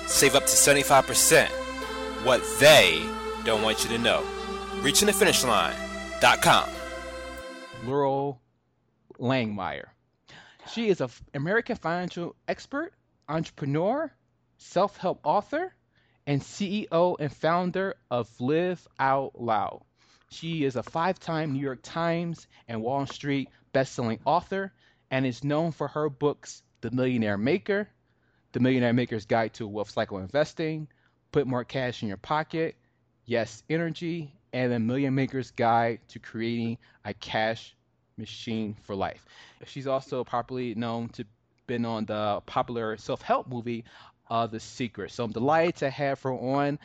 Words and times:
Save 0.05 0.35
up 0.35 0.43
to 0.43 0.51
75% 0.51 1.47
what 2.23 2.43
they 2.59 3.03
don't 3.43 3.63
want 3.63 3.83
you 3.83 3.89
to 3.89 3.97
know. 3.97 4.23
ReachingTheFinishLine.com. 4.83 6.69
Loral 7.87 8.37
Langemeier. 9.19 9.94
She 10.71 10.89
is 10.89 10.99
an 10.99 11.09
American 11.33 11.75
financial 11.75 12.35
expert, 12.47 12.93
entrepreneur, 13.29 14.11
self 14.57 14.97
help 14.97 15.19
author, 15.23 15.73
and 16.25 16.41
CEO 16.41 17.15
and 17.19 17.31
founder 17.31 17.95
of 18.09 18.29
Live 18.41 18.87
Out 18.99 19.39
Loud. 19.39 19.83
She 20.29 20.63
is 20.63 20.75
a 20.75 20.83
five 20.83 21.19
time 21.19 21.53
New 21.53 21.59
York 21.59 21.79
Times 21.83 22.47
and 22.67 22.81
Wall 22.81 23.05
Street 23.05 23.49
bestselling 23.73 24.19
author 24.25 24.73
and 25.11 25.25
is 25.25 25.43
known 25.43 25.71
for 25.71 25.87
her 25.87 26.09
books 26.09 26.63
The 26.81 26.91
Millionaire 26.91 27.37
Maker, 27.37 27.87
The 28.51 28.59
Millionaire 28.59 28.93
Maker's 28.93 29.25
Guide 29.25 29.53
to 29.53 29.67
Wealth 29.67 29.91
Cycle 29.91 30.17
Investing, 30.17 30.87
Put 31.31 31.45
More 31.45 31.63
Cash 31.63 32.01
in 32.01 32.07
Your 32.07 32.17
Pocket, 32.17 32.75
Yes 33.25 33.63
Energy, 33.69 34.33
and 34.51 34.71
The 34.71 34.79
Million 34.79 35.13
Maker's 35.13 35.51
Guide 35.51 35.99
to 36.09 36.19
Creating 36.19 36.79
a 37.03 37.13
Cash 37.13 37.75
Machine 38.17 38.75
for 38.83 38.95
Life. 38.95 39.25
She's 39.65 39.87
also 39.87 40.23
popularly 40.23 40.75
known 40.75 41.09
to 41.09 41.25
been 41.67 41.85
on 41.85 42.05
the 42.05 42.41
popular 42.45 42.97
self-help 42.97 43.47
movie 43.47 43.83
uh, 44.29 44.47
The 44.47 44.59
Secret. 44.59 45.11
So 45.11 45.23
I'm 45.23 45.31
delighted 45.31 45.75
to 45.77 45.89
have 45.89 46.21
her 46.21 46.31
on. 46.31 46.79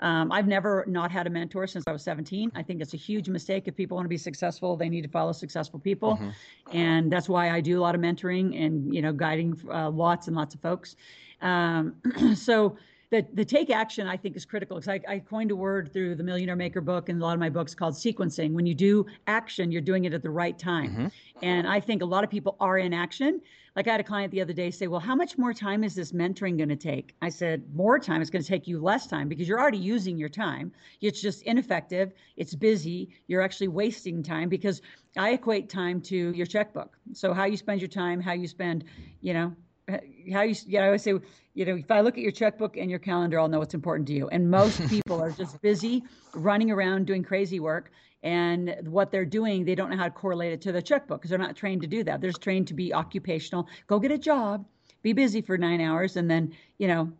Um, 0.00 0.30
I've 0.30 0.46
never 0.46 0.84
not 0.86 1.10
had 1.10 1.26
a 1.26 1.30
mentor 1.30 1.66
since 1.66 1.84
I 1.88 1.92
was 1.92 2.02
17. 2.02 2.52
I 2.54 2.62
think 2.62 2.80
it's 2.80 2.94
a 2.94 2.98
huge 2.98 3.28
mistake. 3.28 3.64
If 3.66 3.74
people 3.74 3.96
want 3.96 4.04
to 4.04 4.08
be 4.08 4.16
successful, 4.16 4.76
they 4.76 4.88
need 4.88 5.02
to 5.02 5.08
follow 5.08 5.32
successful 5.32 5.80
people, 5.80 6.16
mm-hmm. 6.16 6.76
and 6.76 7.10
that's 7.10 7.28
why 7.28 7.50
I 7.50 7.60
do 7.60 7.80
a 7.80 7.82
lot 7.82 7.96
of 7.96 8.00
mentoring 8.00 8.64
and 8.64 8.94
you 8.94 9.02
know 9.02 9.12
guiding 9.12 9.60
uh, 9.68 9.90
lots 9.90 10.28
and 10.28 10.36
lots 10.36 10.54
of 10.54 10.60
folks. 10.60 10.94
Um, 11.40 11.96
so 12.36 12.76
the, 13.10 13.26
the 13.32 13.44
take 13.44 13.70
action 13.70 14.06
I 14.06 14.16
think 14.16 14.36
is 14.36 14.44
critical 14.44 14.76
because 14.76 14.88
I, 14.88 15.00
I, 15.08 15.18
coined 15.18 15.50
a 15.50 15.56
word 15.56 15.92
through 15.92 16.14
the 16.14 16.22
Millionaire 16.22 16.56
Maker 16.56 16.80
book 16.80 17.08
and 17.08 17.20
a 17.20 17.24
lot 17.24 17.32
of 17.32 17.40
my 17.40 17.48
books 17.48 17.74
called 17.74 17.94
sequencing. 17.94 18.52
When 18.52 18.66
you 18.66 18.74
do 18.74 19.06
action, 19.26 19.72
you're 19.72 19.80
doing 19.80 20.04
it 20.04 20.12
at 20.12 20.22
the 20.22 20.30
right 20.30 20.58
time. 20.58 20.90
Mm-hmm. 20.90 21.06
And 21.42 21.66
I 21.66 21.80
think 21.80 22.02
a 22.02 22.04
lot 22.04 22.22
of 22.22 22.30
people 22.30 22.56
are 22.60 22.78
in 22.78 22.92
action. 22.92 23.40
Like 23.76 23.86
I 23.86 23.92
had 23.92 24.00
a 24.00 24.04
client 24.04 24.32
the 24.32 24.42
other 24.42 24.52
day 24.52 24.70
say, 24.70 24.88
Well, 24.88 25.00
how 25.00 25.14
much 25.14 25.38
more 25.38 25.54
time 25.54 25.84
is 25.84 25.94
this 25.94 26.12
mentoring 26.12 26.56
going 26.56 26.68
to 26.68 26.76
take? 26.76 27.14
I 27.22 27.28
said, 27.28 27.62
More 27.74 27.98
time. 27.98 28.20
It's 28.20 28.30
going 28.30 28.42
to 28.42 28.48
take 28.48 28.66
you 28.66 28.78
less 28.80 29.06
time 29.06 29.28
because 29.28 29.48
you're 29.48 29.60
already 29.60 29.78
using 29.78 30.18
your 30.18 30.28
time. 30.28 30.72
It's 31.00 31.22
just 31.22 31.42
ineffective. 31.42 32.12
It's 32.36 32.54
busy. 32.54 33.08
You're 33.26 33.40
actually 33.40 33.68
wasting 33.68 34.22
time 34.22 34.48
because 34.48 34.82
I 35.16 35.30
equate 35.30 35.70
time 35.70 36.00
to 36.02 36.32
your 36.32 36.46
checkbook. 36.46 36.98
So 37.12 37.32
how 37.32 37.44
you 37.44 37.56
spend 37.56 37.80
your 37.80 37.88
time, 37.88 38.20
how 38.20 38.32
you 38.32 38.48
spend, 38.48 38.84
you 39.20 39.32
know, 39.32 39.54
how 39.88 40.42
you, 40.42 40.54
you 40.66 40.78
know, 40.78 40.84
I 40.84 40.86
always 40.86 41.02
say, 41.02 41.14
you 41.54 41.64
know, 41.64 41.76
if 41.76 41.90
I 41.90 42.00
look 42.00 42.16
at 42.16 42.22
your 42.22 42.32
checkbook 42.32 42.76
and 42.76 42.90
your 42.90 42.98
calendar, 42.98 43.38
I'll 43.40 43.48
know 43.48 43.58
what's 43.58 43.74
important 43.74 44.06
to 44.08 44.14
you. 44.14 44.28
And 44.28 44.50
most 44.50 44.86
people 44.90 45.20
are 45.20 45.30
just 45.30 45.60
busy 45.62 46.04
running 46.34 46.70
around 46.70 47.06
doing 47.06 47.22
crazy 47.22 47.60
work. 47.60 47.90
And 48.22 48.76
what 48.84 49.10
they're 49.10 49.24
doing, 49.24 49.64
they 49.64 49.74
don't 49.74 49.90
know 49.90 49.96
how 49.96 50.04
to 50.04 50.10
correlate 50.10 50.52
it 50.52 50.60
to 50.62 50.72
their 50.72 50.82
checkbook 50.82 51.20
because 51.20 51.30
they're 51.30 51.38
not 51.38 51.56
trained 51.56 51.82
to 51.82 51.86
do 51.86 52.02
that. 52.04 52.20
They're 52.20 52.30
just 52.30 52.42
trained 52.42 52.68
to 52.68 52.74
be 52.74 52.92
occupational. 52.92 53.68
Go 53.86 54.00
get 54.00 54.10
a 54.10 54.18
job, 54.18 54.66
be 55.02 55.12
busy 55.12 55.40
for 55.40 55.56
nine 55.56 55.80
hours, 55.80 56.16
and 56.16 56.28
then, 56.28 56.52
you 56.78 56.88
know, 56.88 57.12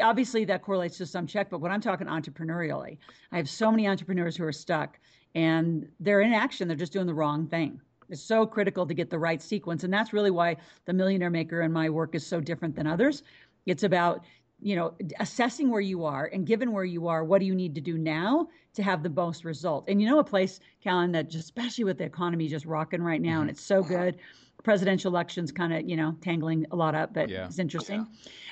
obviously 0.00 0.44
that 0.44 0.62
correlates 0.62 0.98
to 0.98 1.06
some 1.06 1.26
checkbook. 1.26 1.60
But 1.60 1.72
I'm 1.72 1.80
talking 1.80 2.06
entrepreneurially. 2.06 2.98
I 3.32 3.36
have 3.36 3.48
so 3.48 3.70
many 3.70 3.88
entrepreneurs 3.88 4.36
who 4.36 4.44
are 4.44 4.52
stuck 4.52 4.98
and 5.34 5.88
they're 6.00 6.20
in 6.20 6.32
action. 6.32 6.68
They're 6.68 6.76
just 6.76 6.92
doing 6.92 7.06
the 7.06 7.14
wrong 7.14 7.46
thing. 7.46 7.80
It's 8.12 8.22
so 8.22 8.46
critical 8.46 8.86
to 8.86 8.94
get 8.94 9.10
the 9.10 9.18
right 9.18 9.42
sequence. 9.42 9.84
And 9.84 9.92
that's 9.92 10.12
really 10.12 10.30
why 10.30 10.56
the 10.84 10.92
Millionaire 10.92 11.30
Maker 11.30 11.62
and 11.62 11.72
my 11.72 11.88
work 11.90 12.14
is 12.14 12.26
so 12.26 12.40
different 12.40 12.76
than 12.76 12.86
others. 12.86 13.22
It's 13.66 13.82
about 13.82 14.22
you 14.62 14.76
know 14.76 14.94
assessing 15.18 15.70
where 15.70 15.80
you 15.80 16.04
are 16.04 16.30
and 16.32 16.46
given 16.46 16.72
where 16.72 16.84
you 16.84 17.08
are 17.08 17.24
what 17.24 17.40
do 17.40 17.46
you 17.46 17.54
need 17.54 17.74
to 17.74 17.80
do 17.80 17.98
now 17.98 18.46
to 18.74 18.82
have 18.82 19.02
the 19.02 19.10
most 19.10 19.44
result 19.44 19.84
and 19.88 20.00
you 20.00 20.08
know 20.08 20.20
a 20.20 20.24
place 20.24 20.60
callan 20.82 21.10
that 21.10 21.28
just 21.28 21.44
especially 21.44 21.84
with 21.84 21.98
the 21.98 22.04
economy 22.04 22.46
just 22.46 22.64
rocking 22.64 23.02
right 23.02 23.20
now 23.20 23.40
and 23.40 23.42
mm-hmm. 23.42 23.50
it's 23.50 23.60
so 23.60 23.82
good 23.82 24.16
presidential 24.62 25.10
elections 25.10 25.50
kind 25.50 25.72
of 25.72 25.88
you 25.88 25.96
know 25.96 26.16
tangling 26.20 26.64
a 26.70 26.76
lot 26.76 26.94
up 26.94 27.12
but 27.12 27.28
yeah. 27.28 27.46
it's 27.46 27.58
interesting 27.58 28.06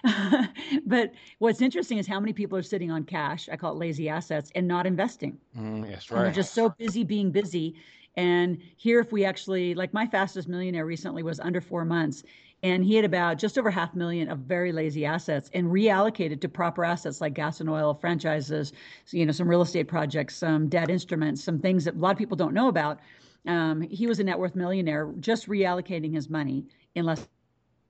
yeah. 0.04 0.47
but 0.87 1.12
what's 1.38 1.62
interesting 1.62 1.98
is 1.98 2.06
how 2.06 2.19
many 2.19 2.32
people 2.32 2.59
are 2.59 2.62
sitting 2.62 2.91
on 2.91 3.04
cash 3.04 3.48
i 3.53 3.56
call 3.56 3.72
it 3.72 3.78
lazy 3.78 4.09
assets 4.09 4.50
and 4.56 4.66
not 4.66 4.87
investing 4.87 5.38
mm, 5.56 5.88
that's 5.88 6.10
right 6.10 6.19
and 6.19 6.27
they're 6.27 6.34
just 6.34 6.53
so 6.54 6.69
busy 6.71 7.04
being 7.04 7.31
busy 7.31 7.77
and 8.16 8.59
here, 8.76 9.00
if 9.00 9.12
we 9.12 9.25
actually, 9.25 9.75
like 9.75 9.93
my 9.93 10.06
fastest 10.06 10.48
millionaire 10.48 10.87
recently 10.87 11.22
was 11.22 11.41
under 11.41 11.60
four 11.60 11.84
months, 11.84 12.22
and 12.62 12.84
he 12.84 12.94
had 12.94 13.04
about 13.04 13.38
just 13.38 13.56
over 13.59 13.71
half 13.71 13.94
million 13.94 14.28
of 14.31 14.41
very 14.41 14.72
lazy 14.72 15.06
assets 15.06 15.50
and 15.54 15.69
reallocated 15.69 16.41
to 16.43 16.48
proper 16.48 16.84
assets 16.84 17.21
like 17.21 17.34
gas 17.34 17.60
and 17.60 17.71
oil 17.71 17.94
franchises, 17.94 18.72
you 19.10 19.25
know, 19.25 19.32
some 19.32 19.48
real 19.48 19.62
estate 19.62 19.88
projects, 19.88 20.37
some 20.37 20.69
debt 20.69 20.91
instruments, 20.91 21.43
some 21.43 21.59
things 21.59 21.84
that 21.84 21.94
a 21.94 21.98
lot 21.98 22.12
of 22.12 22.19
people 22.19 22.37
don't 22.37 22.53
know 22.53 22.69
about. 22.69 23.00
Um, 23.47 23.81
he 23.81 24.06
was 24.06 24.21
a 24.21 24.25
net 24.25 24.38
worth 24.38 24.54
millionaire 24.54 25.10
just 25.21 25.48
reallocating 25.48 26.12
his 26.12 26.28
money 26.28 26.66
in 26.94 27.06
less 27.06 27.27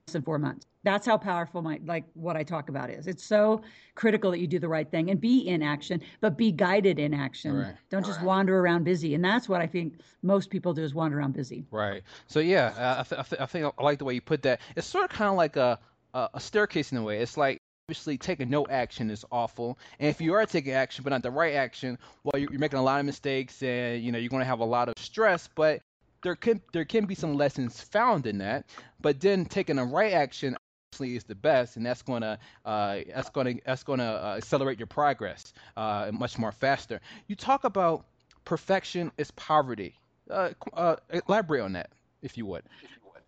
than 0.06 0.22
four 0.22 0.38
months. 0.38 0.66
That's 0.83 1.06
how 1.06 1.19
powerful 1.19 1.61
my 1.62 1.78
like 1.84 2.05
what 2.15 2.37
I 2.37 2.43
talk 2.43 2.69
about 2.69 2.91
is. 2.91 3.06
It's 3.06 3.25
so 3.25 3.62
critical 3.94 4.31
that 4.31 4.38
you 4.38 4.47
do 4.47 4.59
the 4.59 4.69
right 4.69 4.91
thing 4.91 5.11
and 5.11 5.21
be 5.21 5.41
in 5.41 5.62
action, 5.62 6.00
but 6.21 6.38
be 6.38 6.50
guided 6.50 6.99
in 6.99 7.12
action. 7.12 7.59
Right. 7.59 7.75
Don't 7.91 8.05
just 8.05 8.19
right. 8.19 8.27
wander 8.27 8.59
around 8.59 8.84
busy. 8.84 9.15
And 9.15 9.25
that's 9.25 9.49
what 9.49 9.61
I 9.61 9.66
think 9.66 10.00
most 10.22 10.50
people 10.50 10.72
do 10.72 10.83
is 10.83 10.94
wander 10.94 11.19
around 11.19 11.34
busy. 11.34 11.66
Right. 11.71 12.03
So 12.27 12.41
yeah, 12.41 12.97
I, 13.00 13.03
th- 13.03 13.19
I, 13.19 13.22
th- 13.22 13.41
I 13.43 13.47
think 13.47 13.72
I 13.78 13.83
like 13.83 13.99
the 13.99 14.05
way 14.05 14.15
you 14.15 14.21
put 14.21 14.43
that. 14.43 14.61
It's 14.75 14.87
sort 14.87 15.05
of 15.05 15.11
kind 15.11 15.31
of 15.31 15.37
like 15.37 15.56
a, 15.56 15.78
a 16.15 16.31
a 16.34 16.41
staircase 16.41 16.93
in 16.93 16.99
a 16.99 17.03
way. 17.03 17.19
It's 17.21 17.37
like 17.37 17.61
obviously 17.91 18.17
taking 18.17 18.49
no 18.49 18.65
action 18.69 19.11
is 19.11 19.25
awful 19.32 19.77
and 19.99 20.09
if 20.09 20.21
you 20.21 20.32
are 20.32 20.47
taking 20.47 20.72
action 20.72 21.03
but 21.03 21.11
not 21.11 21.25
the 21.25 21.31
right 21.31 21.55
action 21.55 21.99
well 22.22 22.41
you're, 22.41 22.56
making 22.56 22.78
a 22.78 22.82
lot 22.82 23.00
of 23.00 23.06
mistakes 23.06 23.65
and 23.65 24.00
you 24.00 24.12
know 24.12 24.19
you're 24.19 24.28
going 24.28 24.38
to 24.38 24.47
have 24.47 24.61
a 24.61 24.65
lot 24.65 24.88
of 24.88 24.94
stress 24.97 25.49
but 25.56 25.81
there 26.22 26.36
can 26.36 26.60
there 26.72 26.84
can 26.84 27.04
be 27.06 27.14
some 27.14 27.34
lessons 27.34 27.81
found 27.81 28.26
in 28.26 28.38
that 28.38 28.66
but 29.00 29.20
then 29.20 29.44
taking 29.44 29.76
the 29.76 29.84
right 29.84 30.12
action 30.12 30.56
is 31.00 31.25
the 31.25 31.34
best, 31.34 31.76
and 31.76 31.86
that's 31.86 32.03
gonna 32.03 32.38
uh, 32.64 32.98
that's 33.14 33.31
gonna 33.31 33.54
that's 33.64 33.82
gonna 33.82 34.20
uh, 34.22 34.34
accelerate 34.36 34.78
your 34.78 34.86
progress 34.86 35.53
uh, 35.76 36.10
much 36.12 36.38
more 36.38 36.53
faster. 36.53 37.00
You 37.26 37.36
talk 37.36 37.64
about 37.64 38.04
perfection 38.44 39.10
is 39.16 39.31
poverty. 39.31 39.94
Uh, 40.28 40.50
uh, 40.75 40.97
elaborate 41.26 41.62
on 41.62 41.72
that, 41.72 41.91
if 42.22 42.37
you 42.37 42.44
would. 42.47 42.64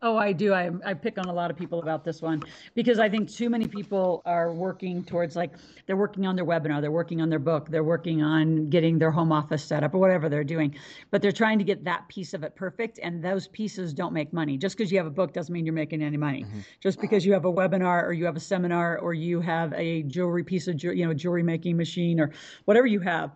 Oh, 0.05 0.17
I 0.17 0.33
do. 0.33 0.53
I, 0.53 0.69
I 0.85 0.95
pick 0.95 1.17
on 1.17 1.27
a 1.27 1.33
lot 1.33 1.53
of 1.53 1.57
people 1.57 1.81
about 1.81 2.05
this 2.05 2.21
one 2.21 2.43
because 2.75 2.99
I 2.99 3.09
think 3.09 3.31
too 3.31 3.49
many 3.49 3.69
people 3.69 4.21
are 4.27 4.53
working 4.53 5.05
towards 5.05 5.37
like 5.37 5.53
they're 5.87 5.97
working 5.97 6.27
on 6.27 6.35
their 6.35 6.45
webinar, 6.45 6.81
they're 6.81 6.91
working 6.91 7.23
on 7.23 7.31
their 7.31 7.39
book, 7.39 7.71
they're 7.71 7.85
working 7.85 8.21
on 8.21 8.69
getting 8.69 8.99
their 8.99 9.13
home 9.13 9.31
office 9.31 9.63
set 9.63 9.85
up 9.85 9.95
or 9.95 9.99
whatever 9.99 10.29
they're 10.29 10.43
doing, 10.43 10.75
but 11.13 11.23
they're 11.23 11.31
trying 11.31 11.57
to 11.59 11.65
get 11.65 11.85
that 11.85 12.09
piece 12.09 12.35
of 12.35 12.43
it 12.43 12.57
perfect. 12.57 12.99
And 13.01 13.23
those 13.23 13.47
pieces 13.47 13.95
don't 13.95 14.13
make 14.13 14.33
money. 14.33 14.59
Just 14.59 14.77
because 14.77 14.91
you 14.91 14.99
have 14.99 15.07
a 15.07 15.11
book 15.11 15.33
doesn't 15.33 15.53
mean 15.53 15.65
you're 15.65 15.73
making 15.73 16.03
any 16.03 16.17
money. 16.17 16.43
Mm-hmm. 16.43 16.61
Just 16.81 17.01
because 17.01 17.25
you 17.25 17.33
have 17.33 17.45
a 17.45 17.53
webinar 17.53 18.03
or 18.03 18.13
you 18.13 18.25
have 18.25 18.37
a 18.37 18.41
seminar 18.41 18.99
or 18.99 19.15
you 19.15 19.41
have 19.41 19.73
a 19.75 20.03
jewelry 20.03 20.43
piece 20.43 20.67
of, 20.67 20.83
you 20.83 21.07
know, 21.07 21.15
jewelry 21.15 21.45
making 21.45 21.77
machine 21.77 22.19
or 22.19 22.33
whatever 22.65 22.89
you 22.89 22.99
have, 22.99 23.31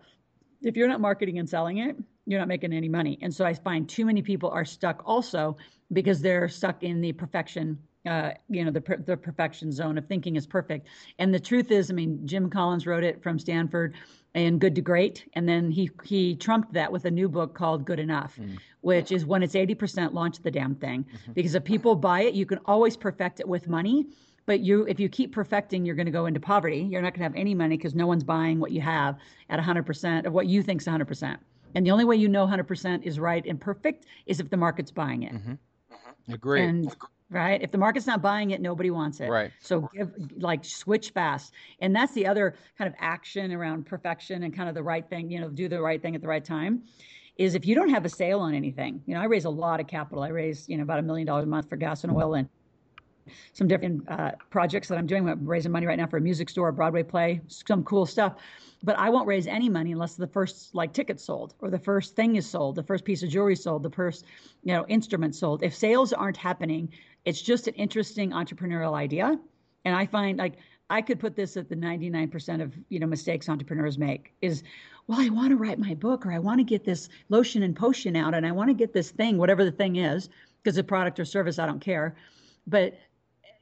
if 0.61 0.75
you're 0.75 0.89
not 0.89 0.99
marketing 0.99 1.39
and 1.39 1.49
selling 1.49 1.77
it, 1.77 1.95
you're 2.25 2.39
not 2.39 2.49
making 2.49 2.73
any 2.73 2.89
money. 2.89 3.17
And 3.21 3.33
so 3.33 3.45
I 3.45 3.53
find 3.53 3.87
too 3.87 4.05
many 4.05 4.21
people 4.21 4.49
are 4.49 4.65
stuck 4.65 5.01
also 5.05 5.55
because 5.93 6.21
they're 6.21 6.49
stuck 6.49 6.83
in 6.83 7.01
the 7.01 7.13
perfection 7.13 7.77
uh, 8.07 8.31
you 8.49 8.63
know 8.63 8.71
the 8.71 9.03
the 9.05 9.17
perfection 9.17 9.71
zone 9.71 9.97
of 9.97 10.05
thinking 10.05 10.35
is 10.35 10.47
perfect 10.47 10.87
and 11.19 11.33
the 11.33 11.39
truth 11.39 11.71
is 11.71 11.91
i 11.91 11.93
mean 11.93 12.25
jim 12.25 12.49
collins 12.49 12.87
wrote 12.87 13.03
it 13.03 13.21
from 13.21 13.37
stanford 13.37 13.95
and 14.33 14.61
good 14.61 14.75
to 14.75 14.81
great 14.81 15.27
and 15.33 15.47
then 15.47 15.71
he 15.71 15.89
he 16.03 16.35
trumped 16.35 16.71
that 16.71 16.91
with 16.91 17.05
a 17.05 17.11
new 17.11 17.27
book 17.27 17.53
called 17.53 17.85
good 17.85 17.99
enough 17.99 18.37
mm. 18.37 18.57
which 18.81 19.11
is 19.11 19.25
when 19.25 19.43
it's 19.43 19.55
80% 19.55 20.13
launch 20.13 20.41
the 20.41 20.51
damn 20.51 20.75
thing 20.75 21.03
mm-hmm. 21.03 21.33
because 21.33 21.55
if 21.55 21.63
people 21.63 21.95
buy 21.95 22.21
it 22.21 22.33
you 22.33 22.45
can 22.45 22.59
always 22.65 22.95
perfect 22.95 23.39
it 23.39 23.47
with 23.47 23.67
money 23.67 24.07
but 24.45 24.59
you 24.59 24.85
if 24.87 24.99
you 24.99 25.09
keep 25.09 25.33
perfecting 25.33 25.85
you're 25.85 25.95
going 25.95 26.05
to 26.05 26.11
go 26.11 26.27
into 26.27 26.39
poverty 26.39 26.87
you're 26.89 27.01
not 27.01 27.13
going 27.13 27.19
to 27.19 27.23
have 27.23 27.35
any 27.35 27.55
money 27.55 27.77
because 27.77 27.95
no 27.95 28.07
one's 28.07 28.23
buying 28.23 28.59
what 28.59 28.71
you 28.71 28.79
have 28.79 29.17
at 29.49 29.59
100% 29.59 30.25
of 30.25 30.33
what 30.33 30.45
you 30.47 30.61
think 30.61 30.81
is 30.81 30.87
100% 30.87 31.37
and 31.75 31.85
the 31.85 31.91
only 31.91 32.05
way 32.05 32.15
you 32.15 32.29
know 32.29 32.45
100% 32.45 33.03
is 33.03 33.19
right 33.19 33.45
and 33.45 33.59
perfect 33.59 34.05
is 34.25 34.39
if 34.39 34.49
the 34.49 34.57
market's 34.57 34.91
buying 34.91 35.23
it 35.23 35.33
mm-hmm. 35.33 35.53
Agree. 36.31 36.63
And 36.63 36.95
right, 37.29 37.61
if 37.61 37.71
the 37.71 37.77
market's 37.77 38.07
not 38.07 38.21
buying 38.21 38.51
it, 38.51 38.61
nobody 38.61 38.89
wants 38.89 39.19
it. 39.19 39.29
Right. 39.29 39.51
So 39.59 39.89
give 39.93 40.11
like 40.37 40.65
switch 40.65 41.11
fast, 41.11 41.53
and 41.79 41.95
that's 41.95 42.13
the 42.13 42.25
other 42.27 42.55
kind 42.77 42.87
of 42.87 42.95
action 42.99 43.51
around 43.51 43.85
perfection 43.85 44.43
and 44.43 44.55
kind 44.55 44.69
of 44.69 44.75
the 44.75 44.83
right 44.83 45.07
thing. 45.09 45.29
You 45.31 45.41
know, 45.41 45.49
do 45.49 45.67
the 45.67 45.81
right 45.81 46.01
thing 46.01 46.15
at 46.15 46.21
the 46.21 46.27
right 46.27 46.43
time. 46.43 46.83
Is 47.37 47.53
if 47.53 47.67
you 47.67 47.75
don't 47.75 47.89
have 47.89 48.03
a 48.03 48.09
sale 48.09 48.39
on 48.39 48.55
anything, 48.55 49.03
you 49.05 49.13
know, 49.13 49.21
I 49.21 49.25
raise 49.25 49.45
a 49.45 49.49
lot 49.49 49.79
of 49.79 49.85
capital. 49.85 50.23
I 50.23 50.29
raise, 50.29 50.67
you 50.67 50.75
know, 50.75 50.81
about 50.81 50.97
a 50.97 51.03
million 51.03 51.27
dollars 51.27 51.43
a 51.43 51.47
month 51.47 51.69
for 51.69 51.75
gas 51.75 52.03
and 52.03 52.11
oil 52.11 52.33
and 52.33 52.49
some 53.53 53.67
different 53.67 54.07
uh, 54.09 54.31
projects 54.49 54.87
that 54.87 54.97
I'm 54.97 55.07
doing. 55.07 55.27
I'm 55.27 55.45
raising 55.45 55.71
money 55.71 55.85
right 55.85 55.97
now 55.97 56.07
for 56.07 56.17
a 56.17 56.21
music 56.21 56.49
store, 56.49 56.69
a 56.69 56.73
Broadway 56.73 57.03
play, 57.03 57.41
some 57.47 57.83
cool 57.83 58.05
stuff. 58.05 58.35
But 58.83 58.97
I 58.99 59.09
won't 59.09 59.27
raise 59.27 59.47
any 59.47 59.69
money 59.69 59.91
unless 59.91 60.15
the 60.15 60.27
first 60.27 60.75
like 60.75 60.93
ticket 60.93 61.19
sold 61.19 61.55
or 61.59 61.69
the 61.69 61.79
first 61.79 62.15
thing 62.15 62.35
is 62.35 62.47
sold, 62.47 62.75
the 62.75 62.83
first 62.83 63.05
piece 63.05 63.23
of 63.23 63.29
jewelry 63.29 63.55
sold, 63.55 63.83
the 63.83 63.89
first 63.89 64.25
you 64.63 64.73
know 64.73 64.85
instrument 64.87 65.35
sold. 65.35 65.63
If 65.63 65.75
sales 65.75 66.13
aren't 66.13 66.37
happening, 66.37 66.89
it's 67.25 67.41
just 67.41 67.67
an 67.67 67.73
interesting 67.73 68.31
entrepreneurial 68.31 68.93
idea. 68.93 69.39
And 69.83 69.95
I 69.95 70.05
find 70.05 70.37
like 70.37 70.57
I 70.89 71.01
could 71.01 71.19
put 71.19 71.35
this 71.35 71.57
at 71.57 71.69
the 71.69 71.75
99% 71.75 72.61
of 72.61 72.73
you 72.89 72.99
know 72.99 73.07
mistakes 73.07 73.49
entrepreneurs 73.49 73.97
make 73.97 74.33
is 74.41 74.63
well 75.07 75.19
I 75.19 75.29
want 75.29 75.49
to 75.49 75.57
write 75.57 75.79
my 75.79 75.93
book 75.93 76.25
or 76.25 76.31
I 76.31 76.39
want 76.39 76.59
to 76.59 76.63
get 76.63 76.85
this 76.85 77.09
lotion 77.29 77.63
and 77.63 77.75
potion 77.75 78.15
out 78.15 78.33
and 78.33 78.45
I 78.45 78.51
want 78.51 78.69
to 78.69 78.73
get 78.73 78.93
this 78.93 79.11
thing 79.11 79.37
whatever 79.37 79.65
the 79.65 79.71
thing 79.71 79.97
is 79.97 80.29
because 80.63 80.77
a 80.77 80.83
product 80.83 81.19
or 81.19 81.25
service 81.25 81.59
I 81.59 81.65
don't 81.65 81.81
care 81.81 82.15
but 82.65 82.97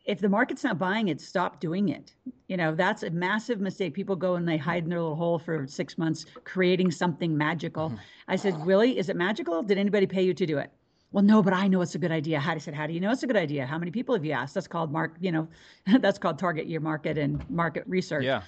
if 0.05 0.19
the 0.19 0.29
market's 0.29 0.63
not 0.63 0.77
buying 0.77 1.07
it 1.07 1.19
stop 1.19 1.59
doing 1.59 1.89
it 1.89 2.13
you 2.47 2.57
know 2.57 2.73
that's 2.73 3.03
a 3.03 3.09
massive 3.09 3.59
mistake 3.59 3.93
people 3.93 4.15
go 4.15 4.35
and 4.35 4.47
they 4.47 4.57
hide 4.57 4.83
in 4.83 4.89
their 4.89 5.01
little 5.01 5.15
hole 5.15 5.39
for 5.39 5.67
6 5.67 5.97
months 5.97 6.25
creating 6.43 6.91
something 6.91 7.37
magical 7.37 7.89
mm-hmm. 7.89 7.99
I 8.27 8.35
said 8.35 8.53
really 8.65 8.97
is 8.97 9.09
it 9.09 9.15
magical 9.15 9.63
did 9.63 9.77
anybody 9.77 10.07
pay 10.07 10.23
you 10.23 10.33
to 10.33 10.45
do 10.45 10.57
it 10.57 10.71
well, 11.15 11.23
no, 11.23 11.41
but 11.41 11.53
I 11.53 11.69
know 11.69 11.81
it's 11.81 11.95
a 11.95 11.97
good 11.97 12.11
idea. 12.11 12.41
How 12.41 12.51
I 12.51 12.57
said, 12.57 12.73
how 12.73 12.85
do 12.87 12.91
you 12.91 12.99
know 12.99 13.09
it's 13.09 13.23
a 13.23 13.27
good 13.27 13.37
idea? 13.37 13.65
How 13.65 13.77
many 13.77 13.89
people 13.89 14.13
have 14.15 14.25
you 14.25 14.33
asked? 14.33 14.53
That's 14.53 14.67
called 14.67 14.91
mark, 14.91 15.15
you 15.21 15.31
know, 15.31 15.47
that's 16.01 16.19
called 16.19 16.37
target 16.37 16.67
your 16.67 16.81
market 16.81 17.17
and 17.17 17.49
market 17.49 17.85
research. 17.87 18.25
Yeah. 18.25 18.41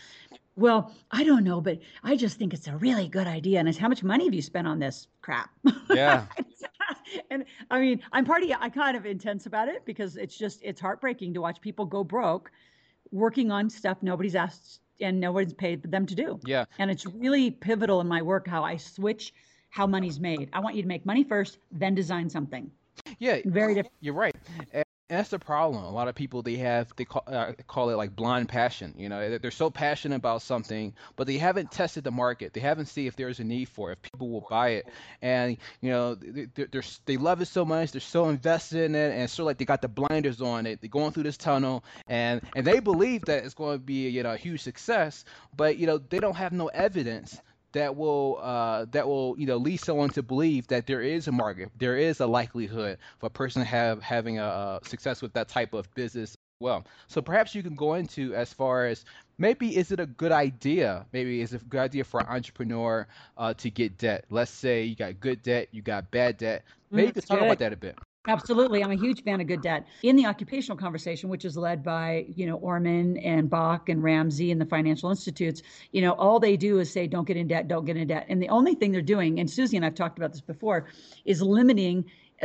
Well, 0.57 0.91
I 1.11 1.23
don't 1.23 1.45
know, 1.45 1.61
but 1.61 1.79
I 2.03 2.17
just 2.17 2.37
think 2.37 2.53
it's 2.53 2.67
a 2.67 2.75
really 2.75 3.07
good 3.07 3.25
idea. 3.25 3.59
And 3.59 3.69
it's 3.69 3.77
how 3.77 3.87
much 3.87 4.03
money 4.03 4.25
have 4.25 4.33
you 4.33 4.41
spent 4.41 4.67
on 4.67 4.79
this 4.79 5.07
crap? 5.21 5.49
Yeah. 5.89 6.25
and 7.31 7.45
I 7.69 7.79
mean, 7.79 8.01
I'm 8.11 8.25
party. 8.25 8.53
I 8.53 8.69
kind 8.69 8.97
of 8.97 9.05
intense 9.05 9.45
about 9.45 9.67
it 9.67 9.85
because 9.85 10.17
it's 10.17 10.37
just 10.37 10.61
it's 10.63 10.81
heartbreaking 10.81 11.33
to 11.33 11.41
watch 11.41 11.61
people 11.61 11.85
go 11.85 12.03
broke, 12.03 12.51
working 13.11 13.51
on 13.51 13.69
stuff 13.69 13.97
nobody's 14.01 14.35
asked 14.35 14.81
and 14.99 15.19
nobody's 15.19 15.53
paid 15.53 15.83
them 15.83 16.05
to 16.05 16.15
do. 16.15 16.39
Yeah. 16.45 16.65
And 16.79 16.89
it's 16.89 17.05
really 17.05 17.51
pivotal 17.51 18.01
in 18.01 18.07
my 18.07 18.21
work 18.21 18.47
how 18.47 18.63
I 18.63 18.77
switch 18.77 19.33
how 19.69 19.85
money's 19.85 20.19
made. 20.19 20.49
I 20.53 20.59
want 20.59 20.75
you 20.75 20.81
to 20.81 20.87
make 20.87 21.05
money 21.05 21.23
first, 21.23 21.59
then 21.71 21.93
design 21.93 22.29
something. 22.29 22.71
Yeah, 23.19 23.39
very 23.45 23.75
different. 23.75 23.93
You're 24.01 24.13
right. 24.13 24.35
And 25.09 25.19
that's 25.19 25.29
the 25.29 25.39
problem. 25.39 25.85
A 25.85 25.89
lot 25.89 26.09
of 26.09 26.15
people 26.15 26.41
they 26.41 26.57
have 26.57 26.91
they 26.97 27.05
call, 27.05 27.23
uh, 27.27 27.53
call 27.65 27.89
it 27.91 27.95
like 27.95 28.13
blind 28.13 28.49
passion. 28.49 28.93
You 28.97 29.07
know, 29.07 29.37
they're 29.37 29.51
so 29.51 29.69
passionate 29.69 30.17
about 30.17 30.41
something, 30.41 30.93
but 31.15 31.27
they 31.27 31.37
haven't 31.37 31.71
tested 31.71 32.03
the 32.03 32.11
market. 32.11 32.53
They 32.53 32.59
haven't 32.59 32.87
seen 32.87 33.07
if 33.07 33.15
there's 33.15 33.39
a 33.39 33.45
need 33.45 33.69
for 33.69 33.91
it, 33.91 33.99
if 34.03 34.11
people 34.11 34.29
will 34.29 34.45
buy 34.49 34.69
it, 34.69 34.87
and 35.21 35.55
you 35.79 35.91
know, 35.91 36.15
they, 36.15 36.47
they 37.05 37.15
love 37.15 37.39
it 37.39 37.45
so 37.45 37.63
much. 37.63 37.93
They're 37.93 38.01
so 38.01 38.27
invested 38.27 38.83
in 38.83 38.95
it, 38.95 39.13
and 39.13 39.23
of 39.23 39.39
like 39.39 39.57
they 39.57 39.65
got 39.65 39.81
the 39.81 39.87
blinders 39.87 40.41
on 40.41 40.65
it. 40.65 40.81
They're 40.81 40.89
going 40.89 41.13
through 41.13 41.23
this 41.23 41.37
tunnel, 41.37 41.85
and 42.07 42.41
and 42.53 42.67
they 42.67 42.81
believe 42.81 43.21
that 43.25 43.45
it's 43.45 43.53
going 43.53 43.79
to 43.79 43.83
be 43.83 44.09
you 44.09 44.23
know 44.23 44.33
a 44.33 44.37
huge 44.37 44.61
success, 44.61 45.23
but 45.55 45.77
you 45.77 45.87
know 45.87 45.99
they 45.99 46.19
don't 46.19 46.35
have 46.35 46.51
no 46.51 46.67
evidence 46.67 47.39
that 47.77 47.95
will 47.95 48.39
uh, 48.41 48.85
that 48.91 49.07
will 49.07 49.35
you 49.37 49.45
know 49.45 49.57
lead 49.57 49.77
someone 49.77 50.09
to 50.09 50.23
believe 50.23 50.67
that 50.67 50.87
there 50.87 51.01
is 51.01 51.27
a 51.27 51.31
market, 51.31 51.69
there 51.77 51.97
is 51.97 52.19
a 52.19 52.27
likelihood 52.27 52.97
for 53.19 53.27
a 53.27 53.29
person 53.29 53.61
have 53.63 54.01
having 54.01 54.39
a, 54.39 54.43
a 54.43 54.79
success 54.83 55.21
with 55.21 55.33
that 55.33 55.47
type 55.47 55.73
of 55.73 55.93
business. 55.93 56.31
As 56.31 56.37
well, 56.59 56.85
so 57.07 57.21
perhaps 57.21 57.53
you 57.53 57.61
can 57.61 57.75
go 57.75 57.93
into 57.93 58.33
as 58.33 58.51
far 58.51 58.87
as 58.87 59.05
maybe 59.37 59.77
is 59.77 59.91
it 59.91 59.99
a 59.99 60.07
good 60.07 60.31
idea? 60.31 61.05
Maybe 61.13 61.41
is 61.41 61.53
it 61.53 61.61
a 61.61 61.65
good 61.65 61.81
idea 61.81 62.03
for 62.03 62.19
an 62.19 62.25
entrepreneur 62.27 63.07
uh, 63.37 63.53
to 63.53 63.69
get 63.69 63.99
debt? 63.99 64.25
Let's 64.31 64.49
say 64.49 64.83
you 64.83 64.95
got 64.95 65.19
good 65.19 65.43
debt, 65.43 65.67
you 65.71 65.83
got 65.83 66.09
bad 66.09 66.37
debt. 66.37 66.63
Maybe 66.89 67.03
mm, 67.03 67.07
you 67.07 67.13
could 67.13 67.27
talk 67.27 67.39
good. 67.39 67.45
about 67.45 67.59
that 67.59 67.73
a 67.73 67.77
bit. 67.77 67.99
Absolutely. 68.27 68.83
I'm 68.83 68.91
a 68.91 68.95
huge 68.95 69.23
fan 69.23 69.39
of 69.39 69.47
good 69.47 69.61
debt. 69.61 69.87
In 70.03 70.17
the 70.17 70.25
occupational 70.25 70.77
conversation, 70.77 71.29
which 71.29 71.45
is 71.45 71.55
led 71.57 71.81
by, 71.81 72.25
you 72.35 72.45
know, 72.45 72.57
Orman 72.57 73.17
and 73.17 73.49
Bach 73.49 73.87
and 73.87 74.03
Ramsey 74.03 74.51
and 74.51 74.59
the 74.59 74.65
financial 74.65 75.09
institutes, 75.09 75.61
you 75.93 76.01
know, 76.01 76.11
all 76.13 76.39
they 76.39 76.57
do 76.57 76.79
is 76.79 76.91
say, 76.91 77.07
don't 77.07 77.25
get 77.25 77.37
in 77.37 77.47
debt, 77.47 77.69
don't 77.69 77.85
get 77.85 77.95
in 77.95 78.07
debt. 78.07 78.25
And 78.27 78.41
the 78.41 78.49
only 78.49 78.75
thing 78.75 78.91
they're 78.91 79.01
doing, 79.01 79.39
and 79.39 79.49
Susie 79.49 79.77
and 79.77 79.85
I've 79.85 79.95
talked 79.95 80.17
about 80.17 80.33
this 80.33 80.41
before, 80.41 80.87
is 81.23 81.41
limiting, 81.41 82.03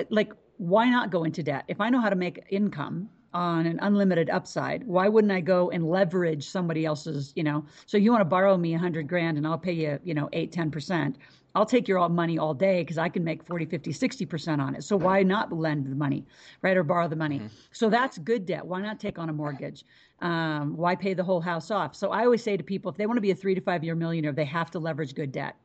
like, 0.09 0.33
why 0.59 0.89
not 0.89 1.11
go 1.11 1.25
into 1.25 1.43
debt? 1.43 1.65
If 1.67 1.81
I 1.81 1.91
know 1.91 2.01
how 2.01 2.11
to 2.11 2.17
make 2.17 2.45
income, 2.49 3.11
on 3.35 3.65
an 3.65 3.79
unlimited 3.81 4.29
upside 4.29 4.87
why 4.87 5.09
wouldn't 5.09 5.33
i 5.33 5.41
go 5.41 5.71
and 5.71 5.89
leverage 5.89 6.47
somebody 6.47 6.85
else's 6.85 7.33
you 7.35 7.43
know 7.43 7.65
so 7.87 7.97
you 7.97 8.11
want 8.11 8.21
to 8.21 8.27
borrow 8.27 8.59
me 8.59 8.75
a 8.75 8.79
hundred 8.79 9.09
grand 9.09 9.39
and 9.39 9.47
i'll 9.47 9.57
pay 9.57 9.73
you 9.73 9.99
you 10.05 10.13
know 10.13 10.29
eight 10.35 10.53
ten 10.53 10.71
percent 10.71 11.17
I'll 11.55 11.67
take 11.67 11.87
your 11.87 12.09
money 12.09 12.39
all 12.39 12.55
day 12.55 12.83
because 12.83 12.99
I 12.99 13.09
can 13.09 13.25
make 13.25 13.45
40, 13.45 13.67
50, 13.67 13.93
60% 13.93 14.59
on 14.59 14.75
it. 14.75 14.85
So 14.85 14.97
why 14.97 15.23
not 15.23 15.53
lend 15.53 15.87
the 15.87 15.95
money, 15.95 16.25
right? 16.63 16.77
Or 16.77 16.83
borrow 16.83 17.09
the 17.09 17.17
money. 17.17 17.39
Mm-hmm. 17.39 17.49
So 17.73 17.91
that's 17.91 18.19
good 18.19 18.47
debt. 18.47 18.65
Why 18.65 18.81
not 18.81 18.99
take 18.99 19.19
on 19.19 19.29
a 19.29 19.33
mortgage? 19.33 19.85
Um, 20.21 20.77
why 20.77 20.95
pay 20.95 21.15
the 21.15 21.25
whole 21.25 21.41
house 21.41 21.71
off? 21.71 21.95
So 21.95 22.11
I 22.11 22.25
always 22.25 22.43
say 22.43 22.57
to 22.57 22.63
people, 22.63 22.91
if 22.91 22.97
they 22.97 23.07
want 23.07 23.17
to 23.17 23.23
be 23.23 23.33
a 23.33 23.35
three 23.35 23.55
to 23.55 23.61
five 23.61 23.85
year 23.85 23.95
millionaire, 23.95 24.33
they 24.33 24.45
have 24.45 24.71
to 24.73 24.79
leverage 24.79 25.15
good 25.15 25.33
debt. 25.33 25.57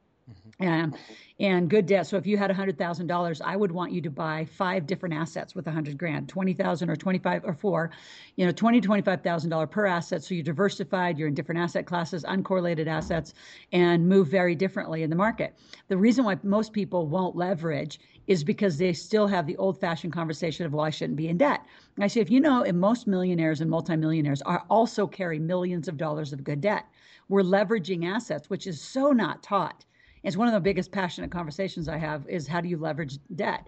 Um, 0.60 0.96
and 1.40 1.70
good 1.70 1.86
debt. 1.86 2.08
So 2.08 2.18
if 2.18 2.26
you 2.26 2.36
had 2.36 2.50
$100,000, 2.50 3.42
I 3.46 3.56
would 3.56 3.72
want 3.72 3.92
you 3.92 4.02
to 4.02 4.10
buy 4.10 4.46
five 4.46 4.88
different 4.88 5.14
assets 5.14 5.54
with 5.54 5.68
100 5.68 6.00
grand, 6.00 6.28
20,000 6.28 6.90
or 6.90 6.96
25 6.96 7.46
or 7.46 7.54
four, 7.54 7.92
you 8.38 8.46
know, 8.46 8.52
20, 8.52 8.82
$25,000 8.82 9.70
per 9.70 9.86
asset. 9.86 10.24
So 10.24 10.34
you're 10.34 10.44
diversified, 10.44 11.20
you're 11.20 11.28
in 11.28 11.36
different 11.36 11.62
asset 11.62 11.86
classes, 11.86 12.24
uncorrelated 12.24 12.88
assets, 12.88 13.36
and 13.72 14.10
move 14.10 14.30
very 14.30 14.56
differently 14.56 15.04
in 15.04 15.12
the 15.12 15.16
market. 15.16 15.56
The 15.90 15.98
reason 15.98 16.26
why 16.26 16.40
most 16.42 16.74
people 16.74 17.06
won't 17.06 17.36
leverage 17.36 18.00
is 18.26 18.44
because 18.44 18.78
they 18.78 18.94
still 18.94 19.28
have 19.28 19.46
the 19.46 19.58
old 19.58 19.80
fashioned 19.80 20.14
conversation 20.14 20.66
of, 20.66 20.74
well, 20.74 20.86
I 20.86 20.90
shouldn't 20.90 21.18
be 21.18 21.28
in 21.28 21.38
debt. 21.38 21.64
And 21.96 22.04
I 22.04 22.08
say, 22.08 22.20
if 22.20 22.32
you 22.32 22.40
know, 22.40 22.64
if 22.64 22.74
most 22.74 23.06
millionaires 23.06 23.62
and 23.62 23.70
multimillionaires 23.70 24.42
are 24.42 24.66
also 24.72 25.06
carry 25.06 25.38
millions 25.38 25.88
of 25.88 25.98
dollars 25.98 26.34
of 26.34 26.44
good 26.44 26.62
debt, 26.62 26.86
we're 27.30 27.44
leveraging 27.44 28.06
assets, 28.06 28.50
which 28.50 28.66
is 28.66 28.82
so 28.82 29.12
not 29.12 29.44
taught 29.44 29.86
it's 30.28 30.36
one 30.36 30.48
of 30.50 30.54
the 30.54 30.60
biggest 30.60 30.92
passionate 30.92 31.32
conversations 31.32 31.88
I 31.88 31.98
have 31.98 32.28
is 32.28 32.48
how 32.48 32.60
do 32.60 32.68
you 32.68 32.76
leverage 32.78 33.18
debt? 33.36 33.68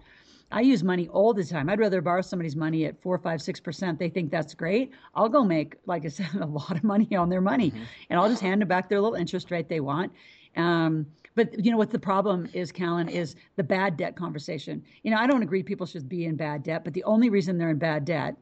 I 0.52 0.60
use 0.60 0.82
money 0.82 1.08
all 1.08 1.32
the 1.32 1.42
time. 1.42 1.70
I'd 1.70 1.78
rather 1.78 2.02
borrow 2.02 2.20
somebody's 2.20 2.54
money 2.54 2.84
at 2.84 3.00
four, 3.00 3.16
five, 3.16 3.40
six 3.40 3.58
percent. 3.58 3.98
They 3.98 4.10
think 4.10 4.30
that's 4.30 4.52
great. 4.52 4.92
I'll 5.14 5.30
go 5.30 5.42
make, 5.42 5.76
like 5.86 6.04
I 6.04 6.08
said, 6.08 6.28
a 6.40 6.44
lot 6.44 6.72
of 6.72 6.84
money 6.84 7.16
on 7.16 7.30
their 7.30 7.40
money, 7.40 7.70
mm-hmm. 7.70 7.82
and 8.10 8.20
I'll 8.20 8.28
just 8.28 8.42
hand 8.42 8.60
them 8.60 8.68
back 8.68 8.90
their 8.90 9.00
little 9.00 9.16
interest 9.16 9.50
rate 9.50 9.70
they 9.70 9.80
want. 9.80 10.12
Um, 10.56 11.06
but 11.34 11.64
you 11.64 11.70
know 11.70 11.78
what 11.78 11.90
the 11.90 11.98
problem 11.98 12.46
is, 12.52 12.70
Callan, 12.72 13.08
is 13.08 13.36
the 13.56 13.62
bad 13.62 13.96
debt 13.96 14.14
conversation. 14.14 14.84
You 15.02 15.12
know, 15.12 15.16
I 15.16 15.26
don't 15.26 15.42
agree 15.42 15.62
people 15.62 15.86
should 15.86 16.10
be 16.10 16.26
in 16.26 16.36
bad 16.36 16.62
debt, 16.62 16.84
but 16.84 16.92
the 16.92 17.04
only 17.04 17.30
reason 17.30 17.56
they're 17.56 17.70
in 17.70 17.78
bad 17.78 18.04
debt 18.04 18.36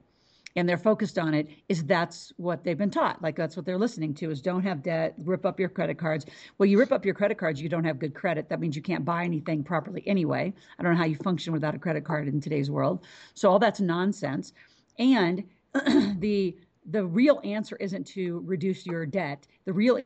and 0.58 0.68
they're 0.68 0.76
focused 0.76 1.20
on 1.20 1.34
it 1.34 1.48
is 1.68 1.84
that's 1.84 2.32
what 2.36 2.64
they've 2.64 2.76
been 2.76 2.90
taught. 2.90 3.22
Like 3.22 3.36
that's 3.36 3.56
what 3.56 3.64
they're 3.64 3.78
listening 3.78 4.12
to 4.14 4.32
is 4.32 4.42
don't 4.42 4.64
have 4.64 4.82
debt 4.82 5.14
rip 5.18 5.46
up 5.46 5.60
your 5.60 5.68
credit 5.68 5.98
cards. 5.98 6.26
Well 6.58 6.66
you 6.66 6.80
rip 6.80 6.90
up 6.90 7.04
your 7.04 7.14
credit 7.14 7.38
cards 7.38 7.62
you 7.62 7.68
don't 7.68 7.84
have 7.84 8.00
good 8.00 8.12
credit. 8.12 8.48
That 8.48 8.58
means 8.58 8.74
you 8.74 8.82
can't 8.82 9.04
buy 9.04 9.22
anything 9.22 9.62
properly 9.62 10.02
anyway. 10.04 10.52
I 10.76 10.82
don't 10.82 10.92
know 10.92 10.98
how 10.98 11.04
you 11.04 11.16
function 11.16 11.52
without 11.52 11.76
a 11.76 11.78
credit 11.78 12.04
card 12.04 12.26
in 12.26 12.40
today's 12.40 12.72
world. 12.72 13.04
So 13.34 13.48
all 13.48 13.60
that's 13.60 13.78
nonsense. 13.78 14.52
And 14.98 15.44
the 16.18 16.56
the 16.90 17.06
real 17.06 17.40
answer 17.44 17.76
isn't 17.76 18.04
to 18.08 18.42
reduce 18.44 18.84
your 18.84 19.06
debt. 19.06 19.46
The 19.64 19.72
real 19.72 20.00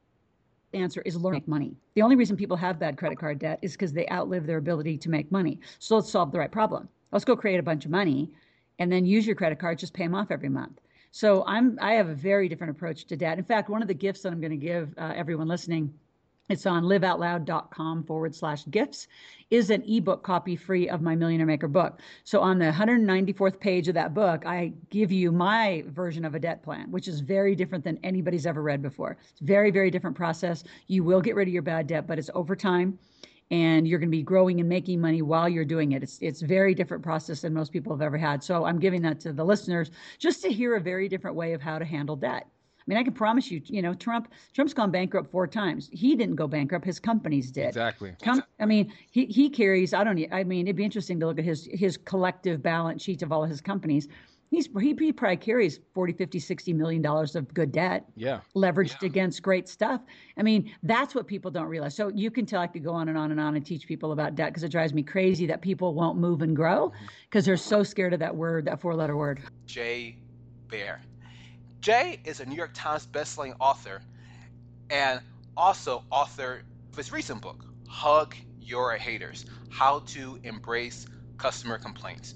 answer 0.75 1.01
is 1.07 1.17
learn 1.17 1.33
to 1.33 1.37
make 1.41 1.49
money. 1.49 1.77
The 1.95 2.03
only 2.03 2.17
reason 2.17 2.37
people 2.37 2.59
have 2.59 2.79
bad 2.79 2.99
credit 2.99 3.19
card 3.19 3.39
debt 3.39 3.59
is 3.63 3.73
because 3.73 3.95
they 3.95 4.07
outlive 4.09 4.47
their 4.47 4.59
ability 4.59 4.99
to 4.99 5.09
make 5.09 5.33
money. 5.33 5.61
So 5.79 5.97
let's 5.97 6.11
solve 6.11 6.31
the 6.31 6.39
right 6.39 6.53
problem. 6.53 6.91
Let's 7.11 7.25
go 7.25 7.37
create 7.37 7.59
a 7.59 7.63
bunch 7.63 7.87
of 7.87 7.91
money 7.91 8.31
and 8.79 8.91
then 8.91 9.05
use 9.05 9.27
your 9.27 9.37
credit 9.37 9.59
card, 9.59 9.79
just 9.79 9.95
pay 9.95 10.05
them 10.05 10.15
off 10.15 10.31
every 10.31 10.49
month. 10.49 10.81
So 11.13 11.45
I'm 11.47 11.79
I 11.81 11.93
have 11.93 12.09
a 12.09 12.15
very 12.15 12.49
different 12.49 12.71
approach 12.71 13.05
to 13.07 13.17
debt. 13.17 13.39
In 13.39 13.45
fact, 13.45 13.69
one 13.69 13.83
of 13.83 13.89
the 13.89 13.95
gifts 13.95 14.23
that 14.23 14.33
I'm 14.33 14.41
going 14.41 14.51
to 14.51 14.57
give 14.57 14.95
uh, 14.97 15.13
everyone 15.15 15.47
listening, 15.47 15.93
it's 16.49 16.65
on 16.65 16.85
liveoutloud.com 16.85 18.05
forward 18.05 18.35
slash 18.35 18.65
gifts, 18.71 19.09
is 19.51 19.69
an 19.69 19.83
ebook 19.87 20.23
copy 20.23 20.57
free 20.57 20.89
of 20.89 21.03
my 21.03 21.15
Millionaire 21.15 21.47
Maker 21.47 21.69
book. 21.69 22.01
So 22.25 22.41
on 22.41 22.59
the 22.59 22.73
194th 22.73 23.61
page 23.61 23.89
of 23.89 23.95
that 23.95 24.15
book, 24.15 24.47
I 24.47 24.73
give 24.89 25.13
you 25.13 25.33
my 25.33 25.85
version 25.89 26.25
of 26.25 26.35
a 26.35 26.41
debt 26.41 26.63
plan, 26.63 26.91
which 26.91 27.09
is 27.09 27.21
very 27.21 27.55
different 27.55 27.85
than 27.85 27.99
anybody's 28.03 28.47
ever 28.47 28.63
read 28.63 28.81
before. 28.81 29.19
It's 29.33 29.41
very 29.41 29.71
very 29.71 29.91
different 29.91 30.17
process. 30.17 30.65
You 30.87 31.05
will 31.05 31.21
get 31.21 31.35
rid 31.35 31.47
of 31.47 31.53
your 31.53 31.63
bad 31.63 31.89
debt, 31.89 32.07
but 32.07 32.19
it's 32.19 32.31
over 32.35 32.57
time 32.57 32.99
and 33.51 33.87
you're 33.87 33.99
going 33.99 34.11
to 34.11 34.17
be 34.17 34.23
growing 34.23 34.61
and 34.61 34.69
making 34.69 35.01
money 35.01 35.23
while 35.23 35.49
you're 35.49 35.65
doing 35.65 35.93
it. 35.93 36.03
It's 36.03 36.19
it's 36.21 36.41
very 36.41 36.75
different 36.75 37.03
process 37.03 37.43
than 37.43 37.53
most 37.53 37.73
people 37.73 37.93
have 37.93 38.03
ever 38.03 38.17
had. 38.17 38.43
So 38.43 38.65
I'm 38.65 38.79
giving 38.79 39.03
that 39.03 39.21
to 39.21 39.33
the 39.33 39.45
listeners 39.45 39.91
just 40.19 40.43
to 40.43 40.49
hear 40.49 40.77
a 40.77 40.81
very 40.81 41.09
different 41.09 41.37
way 41.37 41.53
of 41.53 41.61
how 41.61 41.79
to 41.79 41.85
handle 41.85 42.17
debt. 42.17 42.47
I 42.83 42.85
mean, 42.87 42.99
I 42.99 43.05
can 43.05 43.13
promise 43.13 43.49
you, 43.51 43.63
you 43.67 43.81
know, 43.81 43.95
Trump 43.95 44.33
Trump's 44.55 44.75
gone 44.75 44.91
bankrupt 44.91 45.31
four 45.31 45.47
times. 45.47 45.89
He 45.93 46.17
didn't 46.17 46.35
go 46.35 46.49
bankrupt; 46.49 46.85
his 46.85 46.99
companies 46.99 47.53
did. 47.53 47.69
Exactly. 47.69 48.15
I 48.59 48.67
mean, 48.67 48.93
he 49.11 49.27
he 49.27 49.49
carries. 49.51 49.95
I 49.95 50.03
don't. 50.03 50.21
I 50.33 50.43
mean, 50.43 50.67
it'd 50.67 50.77
be 50.77 50.85
interesting 50.85 51.21
to 51.21 51.27
look 51.27 51.39
at 51.39 51.45
his 51.45 51.69
his 51.73 51.97
collective 51.97 52.63
balance 52.63 53.03
sheets 53.03 53.23
of 53.23 53.31
all 53.31 53.45
his 53.45 53.61
companies 53.61 54.09
he's 54.53 54.69
he, 54.81 54.95
he 54.99 55.13
probably 55.13 55.37
carries 55.37 55.81
40 55.95 56.13
50 56.13 56.39
60 56.39 56.73
million 56.73 57.03
dollars 57.03 57.35
of 57.35 57.53
good 57.53 57.73
debt 57.73 58.05
yeah 58.15 58.41
leveraged 58.55 59.03
yeah. 59.03 59.07
against 59.07 59.43
great 59.43 59.69
stuff 59.69 60.01
i 60.37 60.43
mean 60.43 60.73
that's 60.85 61.15
what 61.15 61.27
people 61.27 61.51
don't 61.51 61.67
realize 61.67 61.97
so 61.97 62.09
you 62.15 62.31
can 62.31 62.47
tell 62.47 62.61
i 62.61 62.67
could 62.69 62.85
go 62.85 62.93
on 62.93 63.09
and 63.09 63.19
on 63.19 63.31
and 63.31 63.41
on 63.41 63.57
and 63.57 63.67
teach 63.67 63.89
people 63.89 64.13
about 64.13 64.37
debt 64.37 64.51
because 64.51 64.63
it 64.63 64.71
drives 64.71 64.95
me 64.95 65.03
crazy 65.03 65.47
that 65.47 65.61
people 65.63 65.95
won't 65.95 66.19
move 66.19 66.43
and 66.43 66.55
grow 66.55 66.93
because 67.25 67.43
mm-hmm. 67.43 67.51
they're 67.51 67.57
so 67.57 67.83
scared 67.83 68.13
of 68.13 68.21
that 68.21 68.37
word 68.37 68.67
that 68.67 68.81
four 68.81 68.95
letter 68.95 69.17
word 69.17 69.43
jay 69.67 70.17
Baer. 70.73 71.03
Jay 71.83 72.19
is 72.25 72.41
a 72.41 72.47
New 72.47 72.57
York 72.57 72.71
Times 72.73 73.07
bestselling 73.07 73.55
author 73.61 74.01
and 74.89 75.21
also 75.55 76.03
author 76.11 76.63
of 76.91 76.97
his 76.97 77.13
recent 77.13 77.43
book, 77.43 77.67
Hug 77.87 78.35
Your 78.59 78.97
Haters 78.97 79.45
How 79.71 79.99
to 80.07 80.41
Embrace 80.45 81.05
Customer 81.37 81.77
Complaints. 81.77 82.35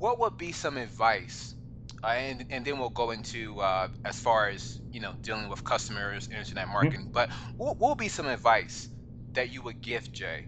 What 0.00 0.18
would 0.18 0.38
be 0.38 0.52
some 0.52 0.78
advice? 0.78 1.54
Uh, 2.02 2.06
and, 2.06 2.46
and 2.48 2.64
then 2.64 2.78
we'll 2.78 2.88
go 2.88 3.10
into 3.10 3.60
uh, 3.60 3.88
as 4.06 4.18
far 4.18 4.48
as 4.48 4.80
you 4.90 4.98
know 4.98 5.12
dealing 5.20 5.50
with 5.50 5.62
customers, 5.62 6.26
internet 6.28 6.64
mm-hmm. 6.64 6.72
marketing. 6.72 7.00
Mm-hmm. 7.02 7.12
But 7.12 7.30
what 7.58 7.78
would 7.78 7.98
be 7.98 8.08
some 8.08 8.26
advice 8.26 8.88
that 9.34 9.52
you 9.52 9.60
would 9.60 9.82
give 9.82 10.10
Jay 10.10 10.46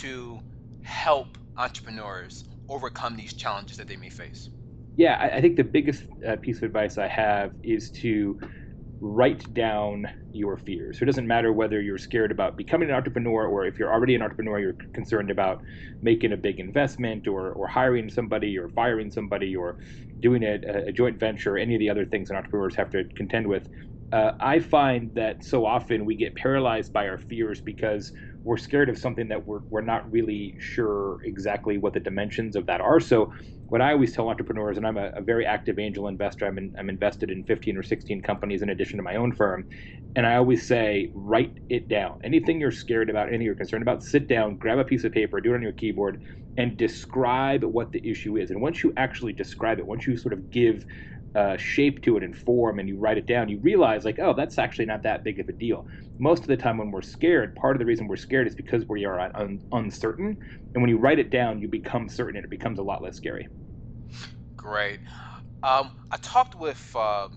to 0.00 0.40
help 0.82 1.36
entrepreneurs 1.58 2.44
overcome 2.70 3.14
these 3.14 3.34
challenges 3.34 3.76
that 3.76 3.88
they 3.88 3.96
may 3.96 4.08
face? 4.08 4.48
Yeah, 4.96 5.16
I, 5.20 5.36
I 5.36 5.40
think 5.42 5.56
the 5.56 5.64
biggest 5.64 6.04
uh, 6.26 6.36
piece 6.36 6.56
of 6.56 6.62
advice 6.62 6.96
I 6.96 7.08
have 7.08 7.52
is 7.62 7.90
to 8.02 8.40
write 9.00 9.52
down 9.52 10.06
your 10.32 10.56
fears. 10.56 10.98
So 10.98 11.04
it 11.04 11.06
doesn't 11.06 11.26
matter 11.26 11.52
whether 11.52 11.80
you're 11.80 11.98
scared 11.98 12.32
about 12.32 12.56
becoming 12.56 12.88
an 12.88 12.94
entrepreneur 12.94 13.46
or 13.46 13.66
if 13.66 13.78
you're 13.78 13.92
already 13.92 14.14
an 14.14 14.22
entrepreneur, 14.22 14.58
you're 14.58 14.76
concerned 14.94 15.30
about 15.30 15.62
making 16.02 16.32
a 16.32 16.36
big 16.36 16.60
investment 16.60 17.26
or, 17.26 17.52
or 17.52 17.66
hiring 17.66 18.08
somebody 18.10 18.58
or 18.58 18.68
firing 18.70 19.10
somebody 19.10 19.54
or 19.56 19.76
doing 20.20 20.42
a, 20.44 20.58
a 20.88 20.92
joint 20.92 21.18
venture, 21.20 21.58
any 21.58 21.74
of 21.74 21.80
the 21.80 21.90
other 21.90 22.06
things 22.06 22.28
that 22.28 22.36
entrepreneurs 22.36 22.76
have 22.76 22.90
to 22.90 23.04
contend 23.16 23.46
with. 23.46 23.68
Uh, 24.12 24.32
I 24.40 24.60
find 24.60 25.12
that 25.14 25.44
so 25.44 25.66
often 25.66 26.04
we 26.04 26.16
get 26.16 26.36
paralyzed 26.36 26.92
by 26.92 27.08
our 27.08 27.18
fears 27.18 27.60
because 27.60 28.12
we're 28.44 28.58
scared 28.58 28.88
of 28.88 28.98
something 28.98 29.28
that 29.28 29.46
we're, 29.46 29.60
we're 29.70 29.80
not 29.80 30.10
really 30.10 30.54
sure 30.60 31.18
exactly 31.24 31.78
what 31.78 31.94
the 31.94 32.00
dimensions 32.00 32.54
of 32.56 32.66
that 32.66 32.80
are. 32.80 33.00
So 33.00 33.32
what 33.68 33.80
I 33.80 33.92
always 33.92 34.14
tell 34.14 34.28
entrepreneurs, 34.28 34.76
and 34.76 34.86
I'm 34.86 34.98
a, 34.98 35.10
a 35.16 35.22
very 35.22 35.46
active 35.46 35.78
angel 35.78 36.06
investor, 36.08 36.46
I'm, 36.46 36.58
in, 36.58 36.72
I'm 36.78 36.90
invested 36.90 37.30
in 37.30 37.44
15 37.44 37.76
or 37.76 37.82
16 37.82 38.20
companies 38.22 38.62
in 38.62 38.68
addition 38.68 38.98
to 38.98 39.02
my 39.02 39.16
own 39.16 39.32
firm. 39.32 39.66
And 40.14 40.26
I 40.26 40.36
always 40.36 40.66
say, 40.66 41.10
write 41.14 41.58
it 41.68 41.88
down. 41.88 42.18
Anything 42.22 42.60
you're 42.60 42.70
scared 42.70 43.10
about, 43.10 43.28
anything 43.28 43.46
you're 43.46 43.56
concerned 43.56 43.82
about, 43.82 44.04
sit 44.04 44.28
down, 44.28 44.56
grab 44.58 44.78
a 44.78 44.84
piece 44.84 45.04
of 45.04 45.12
paper, 45.12 45.40
do 45.40 45.52
it 45.52 45.56
on 45.56 45.62
your 45.62 45.72
keyboard, 45.72 46.20
and 46.56 46.76
describe 46.76 47.64
what 47.64 47.90
the 47.90 48.06
issue 48.08 48.36
is. 48.36 48.50
And 48.50 48.60
once 48.60 48.84
you 48.84 48.92
actually 48.96 49.32
describe 49.32 49.78
it, 49.80 49.86
once 49.86 50.06
you 50.06 50.16
sort 50.16 50.34
of 50.34 50.50
give 50.50 50.84
uh, 51.34 51.56
shape 51.56 52.02
to 52.02 52.16
it 52.16 52.22
and 52.22 52.36
form 52.36 52.78
and 52.78 52.88
you 52.88 52.98
write 52.98 53.18
it 53.18 53.26
down, 53.26 53.48
you 53.48 53.58
realize 53.60 54.04
like, 54.04 54.18
oh, 54.20 54.34
that's 54.34 54.58
actually 54.58 54.86
not 54.86 55.02
that 55.02 55.24
big 55.24 55.40
of 55.40 55.48
a 55.48 55.52
deal. 55.52 55.86
Most 56.18 56.42
of 56.42 56.46
the 56.48 56.56
time 56.56 56.78
when 56.78 56.90
we're 56.90 57.02
scared, 57.02 57.54
part 57.56 57.74
of 57.76 57.80
the 57.80 57.86
reason 57.86 58.06
we're 58.06 58.16
scared 58.16 58.46
is 58.46 58.54
because 58.54 58.84
we 58.88 59.04
are 59.04 59.18
un- 59.36 59.60
uncertain. 59.72 60.36
And 60.74 60.82
when 60.82 60.90
you 60.90 60.98
write 60.98 61.18
it 61.18 61.30
down, 61.30 61.60
you 61.60 61.68
become 61.68 62.08
certain 62.08 62.36
and 62.36 62.44
it 62.44 62.50
becomes 62.50 62.78
a 62.78 62.82
lot 62.82 63.02
less 63.02 63.16
scary. 63.16 63.48
Great. 64.56 65.00
Um, 65.62 65.90
I 66.10 66.16
talked 66.22 66.54
with 66.54 66.90
uh, 66.94 67.28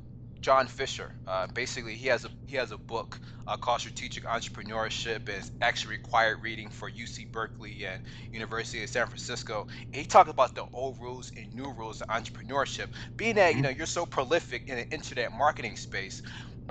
John 0.47 0.67
Fisher. 0.67 1.11
Uh, 1.27 1.45
basically, 1.53 1.95
he 1.95 2.07
has 2.07 2.23
a 2.23 2.29
he 2.45 2.55
has 2.55 2.71
a 2.71 2.77
book 2.77 3.19
uh, 3.47 3.57
called 3.57 3.81
Strategic 3.81 4.23
Entrepreneurship. 4.23 5.27
It's 5.27 5.51
actually 5.59 5.95
required 5.95 6.37
reading 6.41 6.69
for 6.69 6.89
UC 6.89 7.33
Berkeley 7.33 7.85
and 7.85 8.01
University 8.31 8.81
of 8.81 8.89
San 8.89 9.07
Francisco. 9.07 9.67
And 9.91 9.99
he 9.99 10.05
talked 10.05 10.29
about 10.29 10.55
the 10.55 10.63
old 10.71 10.95
rules 11.01 11.33
and 11.35 11.53
new 11.53 11.73
rules 11.77 11.99
of 11.99 12.07
entrepreneurship. 12.07 12.85
Being 13.17 13.35
that 13.35 13.55
you 13.55 13.61
know 13.61 13.67
you're 13.67 13.85
so 13.85 14.05
prolific 14.05 14.63
in 14.69 14.77
the 14.77 14.89
internet 14.89 15.33
marketing 15.37 15.75
space, 15.75 16.21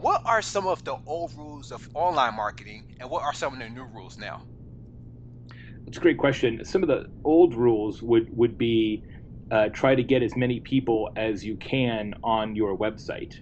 what 0.01 0.23
are 0.25 0.41
some 0.41 0.67
of 0.67 0.83
the 0.85 0.97
old 1.07 1.33
rules 1.37 1.71
of 1.71 1.87
online 1.93 2.35
marketing, 2.35 2.83
and 2.99 3.11
what 3.11 3.25
are 3.25 3.35
some 3.35 3.53
of 3.53 3.59
the 3.59 3.69
new 3.69 3.85
rules 3.85 4.17
now? 4.17 4.41
That's 5.85 5.99
a 5.99 6.01
great 6.01 6.17
question. 6.17 6.65
Some 6.65 6.83
of 6.83 6.89
the 6.89 7.05
old 7.25 7.55
rules 7.55 8.03
would 8.03 8.27
would 8.35 8.57
be 8.57 9.05
uh, 9.51 9.69
try 9.75 9.95
to 9.95 10.03
get 10.03 10.23
as 10.23 10.35
many 10.35 10.61
people 10.61 11.11
as 11.15 11.45
you 11.45 11.59
can 11.59 12.15
on 12.25 12.57
your 12.57 12.75
website. 12.79 13.35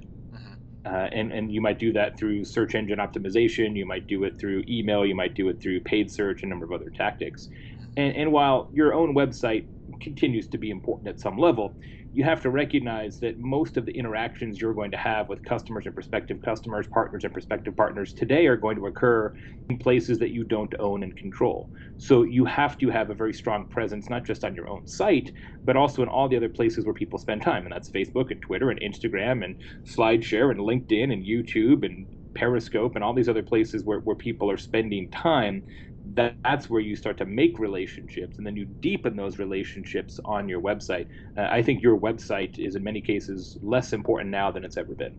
Uh, 0.84 1.08
and, 1.12 1.32
and 1.32 1.50
you 1.50 1.60
might 1.60 1.78
do 1.78 1.92
that 1.92 2.18
through 2.18 2.44
search 2.44 2.74
engine 2.74 2.98
optimization. 2.98 3.76
You 3.76 3.86
might 3.86 4.06
do 4.06 4.24
it 4.24 4.38
through 4.38 4.64
email. 4.68 5.06
You 5.06 5.14
might 5.14 5.34
do 5.34 5.48
it 5.48 5.60
through 5.62 5.80
paid 5.80 6.10
search, 6.10 6.42
a 6.42 6.46
number 6.46 6.64
of 6.64 6.72
other 6.72 6.90
tactics. 6.90 7.48
And, 7.96 8.14
and 8.14 8.32
while 8.32 8.68
your 8.72 8.92
own 8.92 9.14
website 9.14 9.66
continues 10.00 10.48
to 10.48 10.58
be 10.58 10.70
important 10.70 11.08
at 11.08 11.20
some 11.20 11.38
level, 11.38 11.76
you 12.14 12.22
have 12.22 12.40
to 12.40 12.50
recognize 12.50 13.18
that 13.18 13.40
most 13.40 13.76
of 13.76 13.84
the 13.86 13.92
interactions 13.92 14.60
you're 14.60 14.72
going 14.72 14.92
to 14.92 14.96
have 14.96 15.28
with 15.28 15.42
customers 15.42 15.84
and 15.84 15.94
prospective 15.94 16.40
customers, 16.42 16.86
partners 16.86 17.24
and 17.24 17.32
prospective 17.32 17.76
partners 17.76 18.12
today 18.12 18.46
are 18.46 18.56
going 18.56 18.76
to 18.76 18.86
occur 18.86 19.34
in 19.68 19.78
places 19.78 20.20
that 20.20 20.30
you 20.30 20.44
don't 20.44 20.72
own 20.78 21.02
and 21.02 21.16
control. 21.16 21.70
So 21.96 22.22
you 22.22 22.44
have 22.44 22.78
to 22.78 22.88
have 22.88 23.10
a 23.10 23.14
very 23.14 23.32
strong 23.32 23.66
presence, 23.66 24.08
not 24.08 24.24
just 24.24 24.44
on 24.44 24.54
your 24.54 24.68
own 24.68 24.86
site, 24.86 25.32
but 25.64 25.76
also 25.76 26.02
in 26.02 26.08
all 26.08 26.28
the 26.28 26.36
other 26.36 26.48
places 26.48 26.84
where 26.84 26.94
people 26.94 27.18
spend 27.18 27.42
time. 27.42 27.64
And 27.64 27.72
that's 27.72 27.90
Facebook 27.90 28.30
and 28.30 28.40
Twitter 28.40 28.70
and 28.70 28.80
Instagram 28.80 29.44
and 29.44 29.56
SlideShare 29.84 30.52
and 30.52 30.60
LinkedIn 30.60 31.12
and 31.12 31.24
YouTube 31.24 31.84
and 31.84 32.06
Periscope 32.34 32.94
and 32.94 33.02
all 33.02 33.14
these 33.14 33.28
other 33.28 33.42
places 33.42 33.82
where, 33.82 34.00
where 34.00 34.16
people 34.16 34.48
are 34.50 34.56
spending 34.56 35.08
time 35.10 35.64
that, 36.12 36.36
that's 36.44 36.68
where 36.68 36.80
you 36.80 36.96
start 36.96 37.16
to 37.18 37.24
make 37.24 37.58
relationships 37.58 38.36
and 38.36 38.46
then 38.46 38.56
you 38.56 38.66
deepen 38.66 39.16
those 39.16 39.38
relationships 39.38 40.20
on 40.24 40.48
your 40.48 40.60
website. 40.60 41.06
Uh, 41.36 41.46
I 41.50 41.62
think 41.62 41.82
your 41.82 41.98
website 41.98 42.58
is 42.58 42.76
in 42.76 42.84
many 42.84 43.00
cases 43.00 43.56
less 43.62 43.92
important 43.92 44.30
now 44.30 44.50
than 44.50 44.64
it's 44.64 44.76
ever 44.76 44.94
been. 44.94 45.14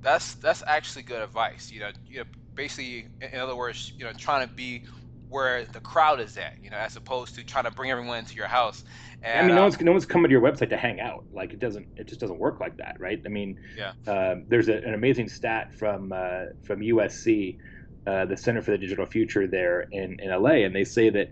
That's 0.00 0.34
that's 0.34 0.62
actually 0.66 1.02
good 1.02 1.22
advice. 1.22 1.70
You 1.70 1.80
know, 1.80 1.90
you 2.08 2.18
know, 2.18 2.24
basically, 2.54 3.06
in 3.20 3.38
other 3.38 3.54
words, 3.54 3.92
you 3.96 4.04
know, 4.04 4.12
trying 4.12 4.46
to 4.48 4.52
be 4.52 4.82
where 5.28 5.64
the 5.64 5.80
crowd 5.80 6.20
is 6.20 6.36
at, 6.36 6.54
you 6.62 6.70
know, 6.70 6.76
as 6.76 6.96
opposed 6.96 7.34
to 7.34 7.44
trying 7.44 7.64
to 7.64 7.70
bring 7.70 7.90
everyone 7.90 8.18
into 8.18 8.34
your 8.34 8.46
house. 8.46 8.84
And, 9.22 9.40
I 9.40 9.46
mean, 9.46 9.56
no 9.56 9.62
one's 9.62 9.80
no 9.80 9.92
one's 9.92 10.06
coming 10.06 10.28
to 10.28 10.32
your 10.32 10.42
website 10.42 10.68
to 10.70 10.76
hang 10.76 11.00
out. 11.00 11.24
Like 11.32 11.52
it 11.52 11.58
doesn't, 11.58 11.86
it 11.96 12.06
just 12.06 12.20
doesn't 12.20 12.38
work 12.38 12.60
like 12.60 12.76
that, 12.76 12.96
right? 12.98 13.20
I 13.24 13.28
mean, 13.28 13.58
yeah. 13.76 13.92
Uh, 14.06 14.36
there's 14.48 14.68
a, 14.68 14.74
an 14.78 14.94
amazing 14.94 15.28
stat 15.28 15.72
from 15.72 16.12
uh, 16.12 16.46
from 16.62 16.80
USC 16.80 17.58
uh, 18.06 18.24
the 18.26 18.36
Center 18.36 18.62
for 18.62 18.72
the 18.72 18.78
Digital 18.78 19.06
Future 19.06 19.46
there 19.46 19.86
in, 19.92 20.16
in 20.20 20.30
LA, 20.30 20.64
and 20.64 20.74
they 20.74 20.84
say 20.84 21.10
that 21.10 21.28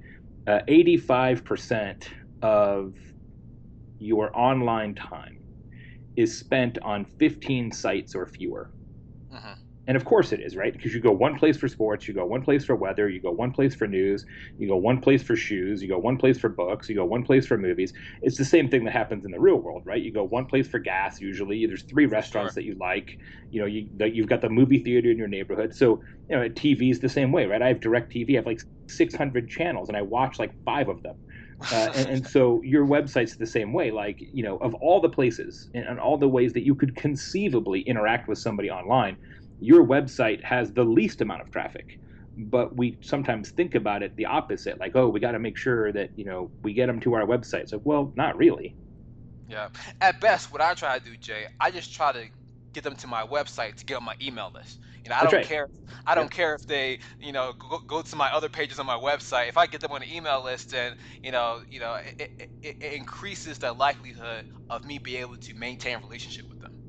uh, 0.47 0.61
85% 0.69 2.09
of 2.43 2.95
your 3.99 4.37
online 4.37 4.95
time 4.95 5.39
is 6.17 6.39
spent 6.39 6.79
on 6.83 7.05
15 7.05 7.73
sites 7.73 8.15
or 8.15 8.27
fewer. 8.27 8.71
Uh-huh. 9.35 9.55
And 9.91 9.97
of 9.97 10.05
course 10.05 10.31
it 10.31 10.39
is, 10.39 10.55
right? 10.55 10.73
Because 10.73 10.95
you 10.95 11.01
go 11.01 11.11
one 11.11 11.37
place 11.37 11.57
for 11.57 11.67
sports, 11.67 12.07
you 12.07 12.15
go 12.15 12.25
one 12.25 12.43
place 12.43 12.65
for 12.65 12.77
weather, 12.77 13.09
you 13.09 13.21
go 13.21 13.33
one 13.33 13.51
place 13.51 13.75
for 13.75 13.89
news, 13.89 14.25
you 14.57 14.69
go 14.69 14.77
one 14.77 15.01
place 15.01 15.21
for 15.21 15.35
shoes, 15.35 15.83
you 15.83 15.89
go 15.89 15.99
one 15.99 16.17
place 16.17 16.39
for 16.39 16.49
books, 16.49 16.89
you 16.89 16.95
go 16.95 17.05
one 17.05 17.25
place 17.25 17.45
for 17.45 17.59
movies. 17.59 17.93
It's 18.23 18.39
the 18.39 18.45
same 18.45 18.69
thing 18.71 18.85
that 18.85 18.93
happens 18.93 19.25
in 19.25 19.33
the 19.33 19.41
real 19.41 19.57
world, 19.57 19.83
right? 19.85 20.01
You 20.01 20.13
go 20.13 20.23
one 20.23 20.47
place 20.47 20.69
for 20.69 20.79
gas 20.79 21.21
usually. 21.21 21.67
There's 21.67 21.83
three 21.83 22.07
restaurants 22.07 22.55
sure. 22.55 22.63
that 22.63 22.67
you 22.69 22.77
like. 22.79 23.19
You 23.51 23.63
know, 23.63 23.67
you 23.67 23.89
you've 23.99 24.29
got 24.29 24.43
the 24.43 24.49
movie 24.49 24.79
theater 24.79 25.11
in 25.11 25.19
your 25.19 25.27
neighborhood. 25.27 25.75
So, 25.75 26.01
you 26.29 26.37
know, 26.37 26.49
TV 26.51 26.93
is 26.93 27.01
the 27.01 27.09
same 27.09 27.33
way, 27.33 27.47
right? 27.47 27.61
I 27.61 27.67
have 27.67 27.81
DirecTV. 27.81 28.35
I 28.35 28.37
have 28.37 28.47
like 28.47 28.61
600 28.87 29.49
channels 29.49 29.89
and 29.89 29.97
I 29.97 30.03
watch 30.03 30.39
like 30.39 30.53
5 30.65 30.89
of 30.89 31.03
them. 31.03 31.17
Uh, 31.73 31.91
and, 31.97 32.09
and, 32.11 32.27
so 32.37 32.63
your 32.63 32.87
website's 32.87 33.37
the 33.37 33.45
same 33.45 33.73
way. 33.73 33.91
Like, 33.91 34.21
you 34.21 34.45
know, 34.45 34.57
of 34.59 34.73
all 34.75 35.01
the 35.01 35.09
places 35.09 35.69
and, 35.75 35.85
and, 35.85 35.99
all 35.99 36.17
the 36.17 36.29
ways 36.29 36.53
that 36.53 36.65
you 36.65 36.77
could 36.77 36.95
conceivably 36.95 37.81
interact 37.81 38.29
with 38.29 38.39
somebody 38.39 38.71
online, 38.71 39.17
your 39.61 39.85
website 39.85 40.43
has 40.43 40.73
the 40.73 40.85
least 40.85 41.21
amount 41.21 41.43
of 41.43 41.51
traffic 41.51 41.99
but 42.37 42.75
we 42.77 42.97
sometimes 43.01 43.51
think 43.51 43.75
about 43.75 44.03
it 44.03 44.15
the 44.17 44.27
opposite 44.27 44.79
like 44.79 44.97
oh 44.97 45.09
we 45.09 45.21
got 45.21 45.33
to 45.33 45.39
make 45.39 45.57
sure 45.57 45.93
that 45.93 46.11
you 46.17 46.25
know 46.25 46.51
we 46.63 46.73
get 46.73 46.87
them 46.87 47.01
to 47.01 47.15
our 47.15 47.27
website. 47.27 47.69
So 47.69 47.81
well 47.85 48.13
not 48.17 48.37
really. 48.37 48.75
Yeah. 49.49 49.69
At 50.01 50.21
best 50.21 50.53
what 50.53 50.61
i 50.61 50.75
try 50.75 50.99
to 50.99 51.05
do 51.05 51.17
jay 51.17 51.47
i 51.61 51.71
just 51.71 51.93
try 51.93 52.13
to 52.13 52.27
get 52.73 52.85
them 52.85 52.95
to 52.95 53.09
my 53.09 53.27
website 53.27 53.75
to 53.77 53.85
get 53.85 53.97
on 53.97 54.05
my 54.05 54.15
email 54.23 54.51
list. 54.55 54.79
You 55.05 55.11
know 55.11 55.17
i 55.17 55.21
That's 55.21 55.33
don't 55.33 55.41
right. 55.41 55.49
care 55.49 55.69
i 56.07 56.15
don't 56.15 56.25
yeah. 56.25 56.37
care 56.37 56.55
if 56.55 56.67
they 56.67 57.01
you 57.21 57.33
know 57.33 57.53
go, 57.59 57.79
go, 57.79 58.03
to 58.03 58.17
my 58.17 58.33
other 58.33 58.49
pages 58.49 58.79
on 58.79 58.87
my 58.87 58.97
website. 58.97 59.49
If 59.49 59.57
i 59.59 59.67
get 59.67 59.81
them 59.81 59.93
on 59.93 60.01
the 60.01 60.15
email 60.15 60.43
list 60.43 60.71
then 60.71 60.97
you 61.23 61.33
know 61.33 61.63
you 61.69 61.81
know 61.81 61.99
it, 62.19 62.51
it, 62.63 62.77
it 62.81 62.93
increases 62.93 63.59
the 63.59 63.73
likelihood 63.73 64.53
of 64.71 64.85
me 64.85 64.99
being 64.99 65.21
able 65.23 65.37
to 65.37 65.55
maintain 65.55 65.97
a 65.97 65.99
relationship 65.99 66.49
with 66.49 66.61
them 66.61 66.80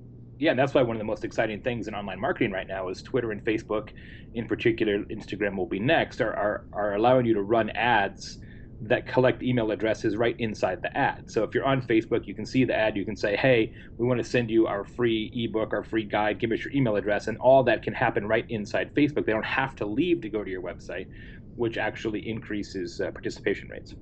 yeah, 0.42 0.50
and 0.50 0.60
that's 0.60 0.74
why 0.74 0.82
one 0.82 0.96
of 0.96 1.00
the 1.00 1.06
most 1.06 1.24
exciting 1.24 1.62
things 1.62 1.88
in 1.88 1.94
online 1.94 2.20
marketing 2.20 2.52
right 2.52 2.68
now 2.68 2.90
is 2.90 3.04
Twitter 3.04 3.32
and 3.32 3.46
Facebook, 3.46 3.90
in 4.34 4.48
particular, 4.48 5.04
Instagram 5.12 5.56
will 5.56 5.68
be 5.68 5.80
next, 5.80 6.20
are, 6.20 6.34
are, 6.34 6.66
are 6.74 6.96
allowing 6.96 7.28
you 7.28 7.36
to 7.36 7.44
run 7.44 7.70
ads 7.72 8.40
that 8.80 9.06
collect 9.08 9.44
email 9.44 9.70
addresses 9.70 10.18
right 10.18 10.36
inside 10.40 10.80
the 10.82 10.98
ad. 10.98 11.26
So 11.28 11.44
if 11.44 11.54
you're 11.54 11.68
on 11.68 11.84
Facebook, 11.84 12.26
you 12.26 12.34
can 12.34 12.48
see 12.48 12.66
the 12.66 12.76
ad, 12.76 12.98
you 12.98 13.06
can 13.06 13.16
say, 13.16 13.36
hey, 13.36 13.72
we 14.00 14.08
want 14.08 14.20
to 14.20 14.24
send 14.24 14.50
you 14.50 14.66
our 14.66 14.84
free 14.84 15.30
ebook, 15.32 15.74
our 15.74 15.84
free 15.84 16.06
guide, 16.06 16.40
give 16.40 16.52
us 16.52 16.66
your 16.66 16.74
email 16.74 16.96
address, 16.96 17.28
and 17.28 17.38
all 17.38 17.64
that 17.66 17.84
can 17.84 17.94
happen 17.94 18.28
right 18.28 18.46
inside 18.50 18.90
Facebook. 18.98 19.28
They 19.28 19.34
don't 19.34 19.46
have 19.46 19.76
to 19.76 19.86
leave 19.86 20.22
to 20.22 20.30
go 20.32 20.44
to 20.44 20.50
your 20.50 20.64
website, 20.64 21.06
which 21.54 21.78
actually 21.78 22.28
increases 22.28 23.00
uh, 23.00 23.12
participation 23.12 23.70
rates. 23.70 23.94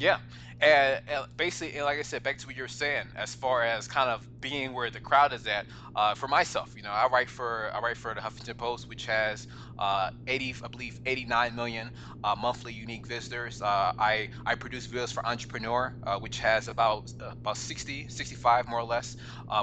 Yeah, 0.00 0.18
and, 0.60 1.00
and, 1.08 1.24
basically, 1.36 1.74
and 1.76 1.84
like 1.84 1.98
I 1.98 2.02
said, 2.02 2.22
back 2.22 2.38
to 2.38 2.46
what 2.46 2.54
you 2.56 2.62
were 2.62 2.68
saying, 2.68 3.06
as 3.16 3.34
far 3.34 3.64
as 3.64 3.88
kind 3.88 4.08
of 4.08 4.28
being 4.40 4.72
where 4.72 4.90
the 4.90 5.00
crowd 5.00 5.32
is 5.32 5.44
at. 5.46 5.66
Uh, 5.96 6.14
for 6.14 6.28
myself, 6.28 6.72
you 6.76 6.82
know, 6.82 6.90
I 6.92 7.08
write 7.12 7.28
for 7.28 7.70
I 7.74 7.80
write 7.80 7.96
for 7.96 8.14
the 8.14 8.20
Huffington 8.20 8.56
Post, 8.56 8.88
which 8.88 9.06
has 9.06 9.48
uh, 9.76 10.08
80, 10.28 10.54
I 10.64 10.68
believe, 10.68 11.00
89 11.04 11.56
million 11.56 11.90
uh, 12.22 12.36
monthly 12.40 12.72
unique 12.72 13.08
visitors. 13.08 13.60
Uh, 13.60 13.90
I 13.98 14.28
I 14.46 14.54
produce 14.54 14.86
videos 14.86 15.12
for 15.12 15.26
Entrepreneur, 15.26 15.92
uh, 16.06 16.18
which 16.20 16.38
has 16.38 16.68
about 16.68 17.12
uh, 17.20 17.32
about 17.40 17.56
60, 17.56 18.06
65 18.08 18.68
more 18.68 18.78
or 18.80 18.84
less 18.84 19.16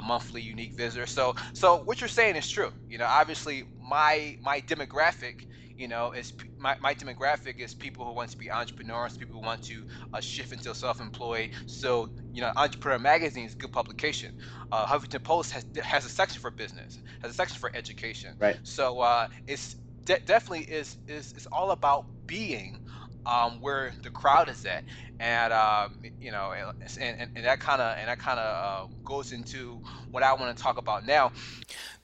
monthly 0.04 0.42
unique 0.42 0.74
visitors. 0.76 1.10
So 1.10 1.34
so 1.54 1.82
what 1.84 2.00
you're 2.00 2.08
saying 2.08 2.36
is 2.36 2.46
true. 2.48 2.70
You 2.88 2.98
know, 2.98 3.06
obviously 3.08 3.64
my 3.80 4.36
my 4.42 4.60
demographic 4.60 5.34
you 5.78 5.88
know, 5.88 6.12
is 6.12 6.32
my, 6.58 6.76
my 6.80 6.94
demographic 6.94 7.58
is 7.58 7.74
people 7.74 8.04
who 8.04 8.12
want 8.12 8.30
to 8.30 8.36
be 8.36 8.50
entrepreneurs, 8.50 9.16
people 9.16 9.40
who 9.40 9.46
want 9.46 9.62
to 9.64 9.84
uh, 10.12 10.20
shift 10.20 10.52
into 10.52 10.74
self-employed. 10.74 11.50
So, 11.66 12.08
you 12.32 12.40
know, 12.40 12.52
Entrepreneur 12.56 12.98
Magazine 12.98 13.44
is 13.44 13.54
a 13.54 13.56
good 13.56 13.72
publication. 13.72 14.38
Uh, 14.72 14.86
Huffington 14.86 15.22
Post 15.22 15.52
has 15.52 15.64
has 15.82 16.04
a 16.04 16.08
section 16.08 16.40
for 16.40 16.50
business, 16.50 16.98
has 17.22 17.30
a 17.30 17.34
section 17.34 17.58
for 17.58 17.74
education. 17.74 18.36
Right. 18.38 18.58
So 18.62 19.00
uh, 19.00 19.28
it's 19.46 19.76
de- 20.04 20.20
definitely 20.20 20.64
is 20.72 20.96
is 21.08 21.32
is 21.34 21.46
all 21.46 21.70
about 21.72 22.06
being 22.26 22.80
um, 23.26 23.60
where 23.60 23.92
the 24.02 24.10
crowd 24.10 24.48
is 24.48 24.64
at, 24.64 24.84
and 25.20 25.52
um, 25.52 25.98
you 26.20 26.30
know, 26.30 26.52
and, 26.52 26.98
and, 27.00 27.30
and 27.36 27.44
that 27.44 27.60
kind 27.60 27.82
of 27.82 27.98
and 27.98 28.08
that 28.08 28.18
kind 28.18 28.38
of 28.38 28.90
uh, 28.90 28.94
goes 29.04 29.32
into 29.32 29.82
what 30.10 30.22
I 30.22 30.32
want 30.32 30.56
to 30.56 30.62
talk 30.62 30.78
about 30.78 31.04
now. 31.04 31.32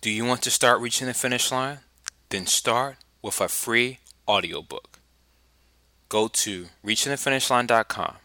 Do 0.00 0.11
you 0.11 0.25
want 0.25 0.43
to 0.43 0.50
start 0.50 0.81
reaching 0.81 1.07
the 1.07 1.14
finish 1.14 1.50
line? 1.50 1.79
Then 2.29 2.47
start 2.47 2.97
with 3.23 3.41
a 3.41 3.49
free 3.49 4.00
audiobook. 4.29 4.99
Go 6.09 6.29
to 6.29 6.67
reachingthefinishline.com 6.85 8.17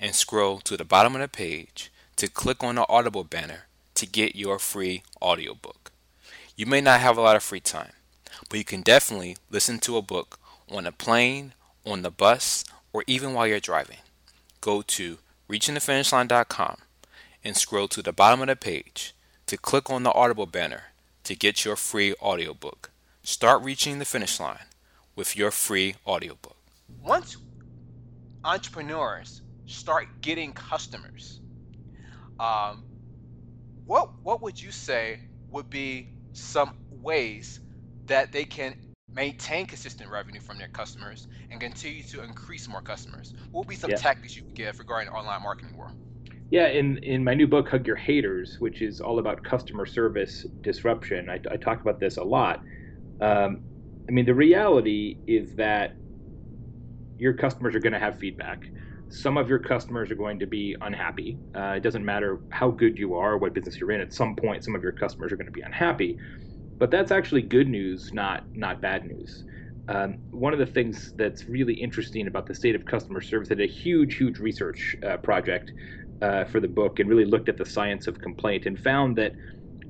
and 0.00 0.14
scroll 0.14 0.58
to 0.60 0.76
the 0.76 0.84
bottom 0.84 1.14
of 1.14 1.20
the 1.20 1.28
page 1.28 1.92
to 2.16 2.28
click 2.28 2.62
on 2.62 2.76
the 2.76 2.86
Audible 2.88 3.24
banner 3.24 3.66
to 3.94 4.06
get 4.06 4.36
your 4.36 4.58
free 4.58 5.02
audiobook. 5.20 5.92
You 6.56 6.66
may 6.66 6.80
not 6.80 7.00
have 7.00 7.18
a 7.18 7.20
lot 7.20 7.36
of 7.36 7.42
free 7.42 7.60
time, 7.60 7.92
but 8.48 8.58
you 8.58 8.64
can 8.64 8.82
definitely 8.82 9.36
listen 9.50 9.78
to 9.80 9.96
a 9.96 10.02
book 10.02 10.38
on 10.70 10.86
a 10.86 10.92
plane, 10.92 11.52
on 11.84 12.02
the 12.02 12.10
bus, 12.10 12.64
or 12.92 13.04
even 13.06 13.34
while 13.34 13.46
you're 13.46 13.60
driving. 13.60 13.98
Go 14.60 14.82
to 14.82 15.18
reachingthefinishline.com 15.48 16.76
and 17.44 17.56
scroll 17.56 17.88
to 17.88 18.02
the 18.02 18.12
bottom 18.12 18.40
of 18.40 18.48
the 18.48 18.56
page 18.56 19.14
to 19.46 19.56
click 19.56 19.90
on 19.90 20.02
the 20.02 20.12
Audible 20.12 20.46
banner 20.46 20.84
to 21.24 21.34
get 21.34 21.64
your 21.64 21.76
free 21.76 22.14
audiobook. 22.20 22.90
Start 23.28 23.62
reaching 23.62 23.98
the 23.98 24.06
finish 24.06 24.40
line 24.40 24.64
with 25.14 25.36
your 25.36 25.50
free 25.50 25.96
audiobook. 26.06 26.56
Once 27.02 27.36
entrepreneurs 28.42 29.42
start 29.66 30.06
getting 30.22 30.54
customers, 30.54 31.42
um, 32.40 32.84
what 33.84 34.08
what 34.22 34.40
would 34.40 34.58
you 34.58 34.72
say 34.72 35.20
would 35.50 35.68
be 35.68 36.08
some 36.32 36.78
ways 37.02 37.60
that 38.06 38.32
they 38.32 38.46
can 38.46 38.74
maintain 39.12 39.66
consistent 39.66 40.10
revenue 40.10 40.40
from 40.40 40.56
their 40.56 40.68
customers 40.68 41.28
and 41.50 41.60
continue 41.60 42.02
to 42.04 42.22
increase 42.24 42.66
more 42.66 42.80
customers? 42.80 43.34
What 43.50 43.66
would 43.66 43.68
be 43.68 43.76
some 43.76 43.90
yeah. 43.90 43.96
tactics 43.96 44.36
you 44.36 44.44
would 44.44 44.54
give 44.54 44.78
regarding 44.78 45.12
the 45.12 45.14
online 45.14 45.42
marketing 45.42 45.76
world? 45.76 45.92
Yeah, 46.50 46.68
in, 46.68 46.96
in 47.04 47.22
my 47.24 47.34
new 47.34 47.46
book, 47.46 47.68
Hug 47.68 47.86
Your 47.86 47.96
Haters, 47.96 48.56
which 48.58 48.80
is 48.80 49.02
all 49.02 49.18
about 49.18 49.44
customer 49.44 49.84
service 49.84 50.46
disruption, 50.62 51.28
I, 51.28 51.38
I 51.50 51.58
talk 51.58 51.82
about 51.82 52.00
this 52.00 52.16
a 52.16 52.24
lot. 52.24 52.64
Um, 53.20 53.62
I 54.08 54.12
mean, 54.12 54.24
the 54.24 54.34
reality 54.34 55.18
is 55.26 55.54
that 55.56 55.94
your 57.18 57.34
customers 57.34 57.74
are 57.74 57.80
going 57.80 57.92
to 57.92 57.98
have 57.98 58.18
feedback. 58.18 58.64
Some 59.10 59.36
of 59.36 59.48
your 59.48 59.58
customers 59.58 60.10
are 60.10 60.14
going 60.14 60.38
to 60.38 60.46
be 60.46 60.76
unhappy. 60.80 61.38
Uh, 61.54 61.74
it 61.76 61.82
doesn't 61.82 62.04
matter 62.04 62.40
how 62.50 62.70
good 62.70 62.98
you 62.98 63.14
are, 63.14 63.38
what 63.38 63.54
business 63.54 63.78
you're 63.78 63.90
in. 63.90 64.00
At 64.00 64.12
some 64.12 64.36
point, 64.36 64.64
some 64.64 64.74
of 64.74 64.82
your 64.82 64.92
customers 64.92 65.32
are 65.32 65.36
going 65.36 65.46
to 65.46 65.52
be 65.52 65.62
unhappy. 65.62 66.18
But 66.78 66.90
that's 66.90 67.10
actually 67.10 67.42
good 67.42 67.68
news, 67.68 68.12
not 68.12 68.44
not 68.54 68.80
bad 68.80 69.04
news. 69.06 69.44
Um, 69.88 70.18
one 70.30 70.52
of 70.52 70.58
the 70.58 70.66
things 70.66 71.14
that's 71.16 71.46
really 71.46 71.72
interesting 71.74 72.26
about 72.26 72.46
the 72.46 72.54
state 72.54 72.74
of 72.74 72.84
customer 72.84 73.22
service, 73.22 73.48
did 73.48 73.60
a 73.60 73.66
huge, 73.66 74.16
huge 74.16 74.38
research 74.38 74.94
uh, 75.02 75.16
project 75.16 75.72
uh, 76.20 76.44
for 76.44 76.60
the 76.60 76.68
book 76.68 76.98
and 76.98 77.08
really 77.08 77.24
looked 77.24 77.48
at 77.48 77.56
the 77.56 77.64
science 77.64 78.06
of 78.06 78.18
complaint 78.20 78.66
and 78.66 78.78
found 78.78 79.16
that 79.16 79.32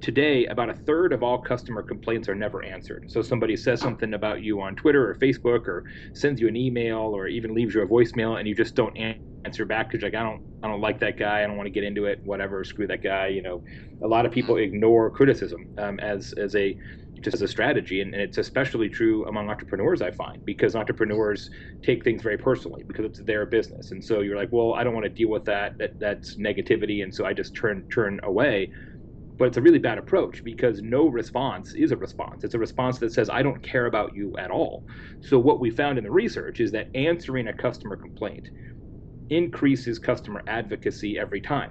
today 0.01 0.47
about 0.47 0.71
a 0.71 0.75
third 0.75 1.13
of 1.13 1.23
all 1.23 1.39
customer 1.39 1.83
complaints 1.83 2.29
are 2.29 2.35
never 2.35 2.65
answered. 2.65 3.05
So 3.09 3.23
somebody 3.23 3.57
says 3.57 3.81
something 3.81 4.15
about 4.15 4.43
you 4.43 4.61
on 4.61 4.77
twitter 4.77 5.09
or 5.09 5.15
facebook 5.17 5.67
or 5.67 5.85
sends 6.15 6.41
you 6.41 6.49
an 6.49 6.57
email 6.57 6.99
or 6.99 7.27
even 7.27 7.55
leaves 7.55 7.75
you 7.75 7.83
a 7.83 7.87
voicemail 7.87 8.39
and 8.39 8.47
you 8.47 8.55
just 8.55 8.75
don't 8.75 8.97
answer 9.45 9.65
back 9.65 9.91
because 9.91 10.03
like 10.03 10.15
i 10.15 10.23
don't 10.23 10.41
i 10.63 10.69
don't 10.69 10.81
like 10.81 11.01
that 11.01 11.19
guy. 11.19 11.43
I 11.43 11.47
don't 11.47 11.57
want 11.57 11.67
to 11.67 11.73
get 11.73 11.85
into 11.85 12.07
it. 12.07 12.21
Whatever 12.25 12.65
screw 12.65 12.87
that 12.89 13.03
guy 13.03 13.29
you 13.29 13.43
know. 13.43 13.63
A 14.03 14.07
lot 14.07 14.27
of 14.27 14.33
people 14.33 14.57
ignore 14.59 15.11
criticism 15.11 15.67
um, 15.79 15.99
as 16.01 16.33
as 16.35 16.55
a 16.55 16.77
just 17.25 17.35
as 17.35 17.43
a 17.43 17.49
strategy 17.49 18.01
and, 18.01 18.15
and, 18.15 18.23
it's 18.23 18.39
especially 18.39 18.89
true 18.89 19.27
among 19.27 19.51
entrepreneurs 19.51 20.03
i 20.03 20.11
find 20.11 20.45
because 20.45 20.77
entrepreneurs 20.77 21.51
take 21.83 22.05
things 22.05 22.23
very 22.23 22.39
personally 22.39 22.85
because 22.87 23.05
it's 23.05 23.21
their 23.25 23.45
business. 23.45 23.91
And 23.91 24.05
so 24.05 24.21
you're 24.21 24.37
like 24.37 24.53
well 24.53 24.75
i 24.75 24.85
don't 24.85 24.95
want 24.95 25.05
to 25.05 25.11
deal 25.11 25.31
with 25.31 25.45
that, 25.47 25.73
that 25.79 25.93
that's 25.99 26.37
negativity 26.37 27.03
and 27.03 27.13
so 27.13 27.25
i 27.27 27.33
just 27.33 27.57
turn 27.57 27.85
turn 27.93 28.21
away 28.23 28.71
but 29.39 29.47
it's 29.47 29.57
a 29.57 29.63
really 29.63 29.79
bad 29.79 29.99
approach 29.99 30.43
because 30.45 30.83
no 30.83 31.09
response 31.09 31.75
is 31.75 31.93
a 31.93 31.97
response. 31.97 32.45
It's 32.45 32.55
a 32.55 32.59
response 32.59 32.99
that 33.01 33.13
says, 33.13 33.31
I 33.31 33.43
don't 33.43 33.63
care 33.63 33.87
about 33.87 34.15
you 34.15 34.37
at 34.39 34.51
all. 34.51 34.85
So, 35.21 35.39
what 35.39 35.61
we 35.61 35.71
found 35.71 35.99
in 35.99 36.05
the 36.05 36.11
research 36.13 36.61
is 36.61 36.73
that 36.73 36.89
answering 36.95 37.49
a 37.49 37.55
customer 37.55 37.97
complaint 37.97 38.49
increases 39.31 39.99
customer 39.99 40.43
advocacy 40.49 41.19
every 41.19 41.41
time. 41.41 41.71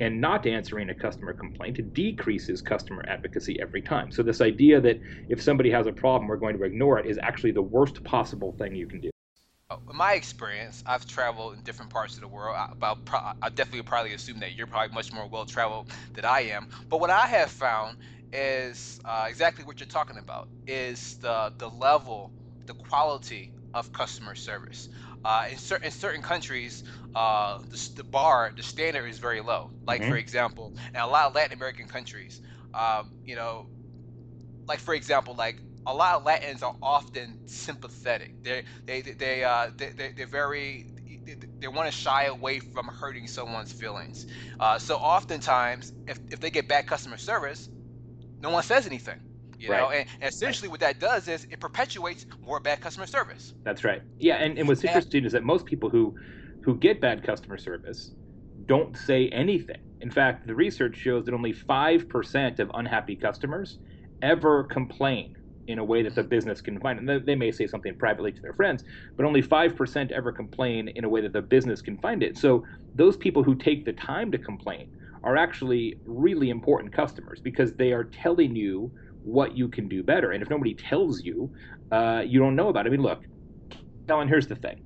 And 0.00 0.20
not 0.20 0.46
answering 0.46 0.90
a 0.90 0.96
customer 0.96 1.34
complaint 1.34 1.78
decreases 1.94 2.62
customer 2.62 3.04
advocacy 3.08 3.58
every 3.62 3.82
time. 3.82 4.10
So, 4.10 4.24
this 4.24 4.40
idea 4.42 4.80
that 4.82 5.00
if 5.28 5.40
somebody 5.42 5.70
has 5.72 5.86
a 5.86 5.92
problem, 5.92 6.28
we're 6.28 6.38
going 6.38 6.58
to 6.58 6.64
ignore 6.64 6.98
it 6.98 7.06
is 7.06 7.20
actually 7.22 7.52
the 7.52 7.62
worst 7.62 8.04
possible 8.04 8.56
thing 8.58 8.74
you 8.74 8.88
can 8.88 9.00
do 9.00 9.11
in 9.90 9.96
my 9.96 10.14
experience, 10.14 10.82
I've 10.86 11.06
traveled 11.06 11.54
in 11.54 11.62
different 11.62 11.90
parts 11.90 12.14
of 12.14 12.20
the 12.20 12.28
world. 12.28 12.56
I, 12.56 12.68
about, 12.72 12.98
I 13.42 13.48
definitely 13.48 13.82
probably 13.82 14.14
assume 14.14 14.40
that 14.40 14.54
you're 14.54 14.66
probably 14.66 14.94
much 14.94 15.12
more 15.12 15.26
well 15.26 15.44
traveled 15.44 15.90
than 16.14 16.24
I 16.24 16.40
am. 16.40 16.68
But 16.88 17.00
what 17.00 17.10
I 17.10 17.26
have 17.26 17.50
found 17.50 17.98
is 18.32 19.00
uh, 19.04 19.26
exactly 19.28 19.64
what 19.64 19.80
you're 19.80 19.88
talking 19.88 20.18
about: 20.18 20.48
is 20.66 21.18
the 21.18 21.52
the 21.58 21.68
level, 21.68 22.32
the 22.66 22.74
quality 22.74 23.52
of 23.74 23.92
customer 23.92 24.34
service. 24.34 24.88
Uh, 25.24 25.46
in, 25.50 25.56
certain 25.56 25.86
in 25.86 25.92
certain 25.92 26.22
countries, 26.22 26.82
uh, 27.14 27.58
the, 27.58 27.90
the, 27.94 28.04
bar, 28.04 28.52
the 28.56 28.62
standard 28.62 29.06
is 29.06 29.18
very 29.20 29.40
low. 29.40 29.70
Like 29.86 30.00
mm-hmm. 30.00 30.10
for 30.10 30.16
example, 30.16 30.74
in 30.88 31.00
a 31.00 31.06
lot 31.06 31.26
of 31.26 31.34
Latin 31.34 31.52
American 31.52 31.86
countries, 31.86 32.40
um, 32.74 33.12
you 33.24 33.36
know, 33.36 33.68
like 34.66 34.80
for 34.80 34.94
example, 34.94 35.34
like 35.34 35.60
a 35.86 35.94
lot 35.94 36.14
of 36.16 36.24
Latins 36.24 36.62
are 36.62 36.76
often 36.82 37.40
sympathetic. 37.46 38.42
They 38.42 38.64
they 38.86 39.00
they 39.02 39.44
uh 39.44 39.70
they, 39.76 40.12
they're 40.16 40.26
very 40.26 40.86
they, 41.24 41.36
they 41.60 41.68
want 41.68 41.86
to 41.86 41.92
shy 41.92 42.24
away 42.24 42.58
from 42.58 42.86
hurting 42.86 43.26
someone's 43.26 43.72
feelings. 43.72 44.26
Uh, 44.58 44.78
so 44.78 44.96
oftentimes, 44.96 45.92
if, 46.06 46.18
if 46.30 46.40
they 46.40 46.50
get 46.50 46.68
bad 46.68 46.86
customer 46.86 47.16
service, 47.16 47.68
no 48.40 48.50
one 48.50 48.62
says 48.62 48.86
anything. 48.86 49.20
You 49.58 49.70
right. 49.70 49.80
know, 49.80 49.90
and, 49.90 50.08
and 50.20 50.32
essentially 50.32 50.66
right. 50.66 50.72
what 50.72 50.80
that 50.80 50.98
does 50.98 51.28
is 51.28 51.44
it 51.44 51.60
perpetuates 51.60 52.26
more 52.44 52.58
bad 52.58 52.80
customer 52.80 53.06
service. 53.06 53.54
That's 53.62 53.84
right. 53.84 54.02
Yeah, 54.18 54.36
and, 54.36 54.58
and 54.58 54.66
what's 54.66 54.82
interesting 54.82 55.18
and, 55.18 55.26
is 55.26 55.32
that 55.32 55.44
most 55.44 55.66
people 55.66 55.88
who 55.88 56.14
who 56.64 56.76
get 56.76 57.00
bad 57.00 57.24
customer 57.24 57.58
service 57.58 58.12
don't 58.66 58.96
say 58.96 59.28
anything. 59.28 59.80
In 60.00 60.10
fact, 60.10 60.46
the 60.46 60.54
research 60.54 60.96
shows 60.96 61.26
that 61.26 61.34
only 61.34 61.52
five 61.52 62.08
percent 62.08 62.58
of 62.58 62.70
unhappy 62.74 63.14
customers 63.14 63.78
ever 64.20 64.64
complain 64.64 65.36
in 65.68 65.78
a 65.78 65.84
way 65.84 66.02
that 66.02 66.14
the 66.14 66.22
business 66.22 66.60
can 66.60 66.78
find. 66.80 66.98
It. 66.98 67.08
And 67.08 67.26
they 67.26 67.34
may 67.34 67.52
say 67.52 67.66
something 67.66 67.94
privately 67.96 68.32
to 68.32 68.42
their 68.42 68.52
friends, 68.52 68.84
but 69.16 69.24
only 69.24 69.42
5% 69.42 70.10
ever 70.10 70.32
complain 70.32 70.88
in 70.88 71.04
a 71.04 71.08
way 71.08 71.20
that 71.20 71.32
the 71.32 71.42
business 71.42 71.80
can 71.80 71.98
find 71.98 72.22
it. 72.22 72.36
So 72.36 72.64
those 72.94 73.16
people 73.16 73.42
who 73.42 73.54
take 73.54 73.84
the 73.84 73.92
time 73.92 74.30
to 74.32 74.38
complain 74.38 74.88
are 75.24 75.36
actually 75.36 75.96
really 76.04 76.50
important 76.50 76.92
customers 76.92 77.40
because 77.40 77.74
they 77.74 77.92
are 77.92 78.04
telling 78.04 78.56
you 78.56 78.90
what 79.22 79.56
you 79.56 79.68
can 79.68 79.88
do 79.88 80.02
better. 80.02 80.32
And 80.32 80.42
if 80.42 80.50
nobody 80.50 80.74
tells 80.74 81.22
you, 81.22 81.52
uh, 81.92 82.22
you 82.26 82.40
don't 82.40 82.56
know 82.56 82.68
about 82.68 82.86
it. 82.86 82.88
I 82.88 82.92
mean, 82.92 83.02
look, 83.02 83.22
Alan, 84.08 84.28
here's 84.28 84.48
the 84.48 84.56
thing. 84.56 84.82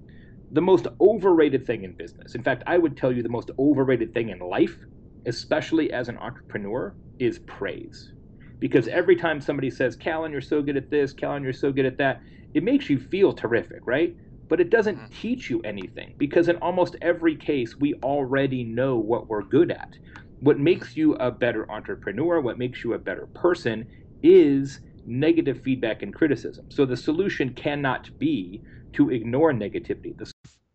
The 0.52 0.60
most 0.60 0.86
overrated 1.00 1.66
thing 1.66 1.84
in 1.84 1.94
business, 1.94 2.34
in 2.34 2.42
fact, 2.42 2.62
I 2.66 2.78
would 2.78 2.96
tell 2.96 3.10
you 3.10 3.22
the 3.22 3.28
most 3.28 3.50
overrated 3.58 4.12
thing 4.12 4.28
in 4.28 4.38
life, 4.38 4.76
especially 5.24 5.92
as 5.92 6.08
an 6.08 6.18
entrepreneur, 6.18 6.94
is 7.18 7.38
praise 7.40 8.12
because 8.58 8.88
every 8.88 9.16
time 9.16 9.40
somebody 9.40 9.70
says, 9.70 9.96
Callan, 9.96 10.32
you're 10.32 10.40
so 10.40 10.62
good 10.62 10.76
at 10.76 10.90
this, 10.90 11.12
Callan, 11.12 11.42
you're 11.42 11.52
so 11.52 11.72
good 11.72 11.86
at 11.86 11.98
that, 11.98 12.22
it 12.54 12.62
makes 12.62 12.88
you 12.88 12.98
feel 12.98 13.32
terrific, 13.32 13.80
right? 13.84 14.16
But 14.48 14.60
it 14.60 14.70
doesn't 14.70 14.96
mm-hmm. 14.96 15.20
teach 15.20 15.50
you 15.50 15.60
anything 15.62 16.14
because 16.18 16.48
in 16.48 16.56
almost 16.56 16.96
every 17.02 17.36
case, 17.36 17.76
we 17.76 17.94
already 18.02 18.64
know 18.64 18.96
what 18.96 19.28
we're 19.28 19.42
good 19.42 19.70
at. 19.70 19.98
What 20.40 20.58
makes 20.58 20.96
you 20.96 21.14
a 21.16 21.30
better 21.30 21.70
entrepreneur, 21.70 22.40
what 22.40 22.58
makes 22.58 22.84
you 22.84 22.94
a 22.94 22.98
better 22.98 23.26
person 23.26 23.86
is 24.22 24.80
negative 25.06 25.62
feedback 25.62 26.02
and 26.02 26.14
criticism. 26.14 26.66
So 26.70 26.84
the 26.84 26.96
solution 26.96 27.54
cannot 27.54 28.16
be 28.18 28.62
to 28.94 29.10
ignore 29.10 29.52
negativity. 29.52 30.16
The 30.16 30.32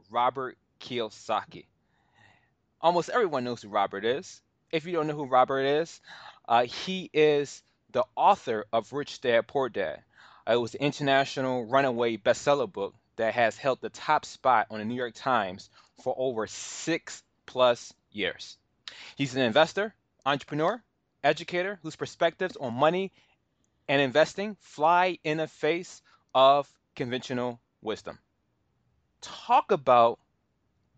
Robert 0.09 0.57
Kiyosaki. 0.79 1.65
Almost 2.81 3.09
everyone 3.09 3.43
knows 3.43 3.61
who 3.61 3.69
Robert 3.69 4.05
is. 4.05 4.41
If 4.71 4.85
you 4.85 4.93
don't 4.93 5.07
know 5.07 5.15
who 5.15 5.25
Robert 5.25 5.61
is, 5.61 6.01
uh, 6.47 6.63
he 6.63 7.09
is 7.13 7.63
the 7.91 8.05
author 8.15 8.65
of 8.71 8.93
Rich 8.93 9.21
Dad 9.21 9.47
Poor 9.47 9.69
Dad. 9.69 10.03
Uh, 10.47 10.53
it 10.53 10.57
was 10.57 10.71
the 10.71 10.83
international 10.83 11.65
runaway 11.65 12.17
bestseller 12.17 12.71
book 12.71 12.95
that 13.17 13.33
has 13.33 13.57
held 13.57 13.81
the 13.81 13.89
top 13.89 14.25
spot 14.25 14.67
on 14.71 14.79
the 14.79 14.85
New 14.85 14.95
York 14.95 15.13
Times 15.15 15.69
for 16.03 16.15
over 16.17 16.47
six 16.47 17.23
plus 17.45 17.93
years. 18.11 18.57
He's 19.15 19.35
an 19.35 19.41
investor, 19.41 19.93
entrepreneur, 20.25 20.81
educator 21.23 21.79
whose 21.83 21.95
perspectives 21.95 22.57
on 22.57 22.73
money 22.73 23.11
and 23.87 24.01
investing 24.01 24.55
fly 24.61 25.19
in 25.23 25.37
the 25.37 25.47
face 25.47 26.01
of 26.33 26.67
conventional 26.95 27.59
wisdom. 27.81 28.17
Talk 29.21 29.71
about 29.71 30.19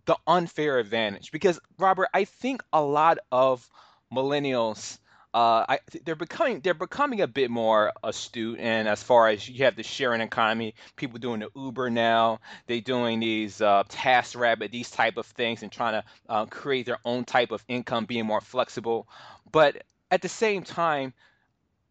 the 0.05 0.17
unfair 0.27 0.79
advantage 0.79 1.31
because 1.31 1.59
Robert, 1.77 2.09
I 2.13 2.25
think 2.25 2.63
a 2.71 2.81
lot 2.81 3.17
of 3.31 3.67
millennials 4.11 4.99
uh, 5.33 5.65
I, 5.67 5.79
they're 6.05 6.15
becoming 6.15 6.59
they're 6.59 6.75
becoming 6.75 7.21
a 7.21 7.27
bit 7.27 7.49
more 7.49 7.91
astute. 8.03 8.59
And 8.59 8.87
as 8.87 9.01
far 9.01 9.29
as 9.29 9.47
you 9.49 9.65
have 9.65 9.75
the 9.75 9.83
sharing 9.83 10.21
economy, 10.21 10.75
people 10.95 11.17
doing 11.17 11.39
the 11.39 11.49
Uber 11.55 11.89
now, 11.89 12.39
they 12.67 12.81
doing 12.81 13.19
these 13.19 13.59
uh, 13.59 13.83
TaskRabbit, 13.89 14.71
these 14.71 14.91
type 14.91 15.17
of 15.17 15.25
things, 15.25 15.63
and 15.63 15.71
trying 15.71 16.01
to 16.01 16.03
uh, 16.29 16.45
create 16.45 16.85
their 16.85 16.99
own 17.03 17.25
type 17.25 17.51
of 17.51 17.63
income, 17.67 18.05
being 18.05 18.25
more 18.25 18.41
flexible. 18.41 19.07
But 19.51 19.83
at 20.11 20.21
the 20.21 20.29
same 20.29 20.63
time, 20.63 21.13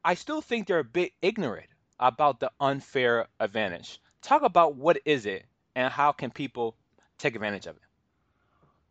I 0.05 0.15
still 0.15 0.41
think 0.41 0.69
they're 0.69 0.79
a 0.79 0.85
bit 0.85 1.13
ignorant 1.21 1.69
about 1.99 2.39
the 2.39 2.51
unfair 2.61 3.27
advantage. 3.41 4.01
Talk 4.21 4.43
about 4.43 4.77
what 4.77 4.99
is 5.05 5.27
it 5.27 5.45
and 5.75 5.93
how 5.93 6.13
can 6.13 6.31
people 6.31 6.77
take 7.19 7.35
advantage 7.35 7.67
of 7.67 7.77
it. 7.77 7.83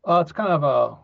Uh, 0.03 0.19
it's 0.19 0.31
kind 0.31 0.51
of 0.51 0.63
a 0.63 0.97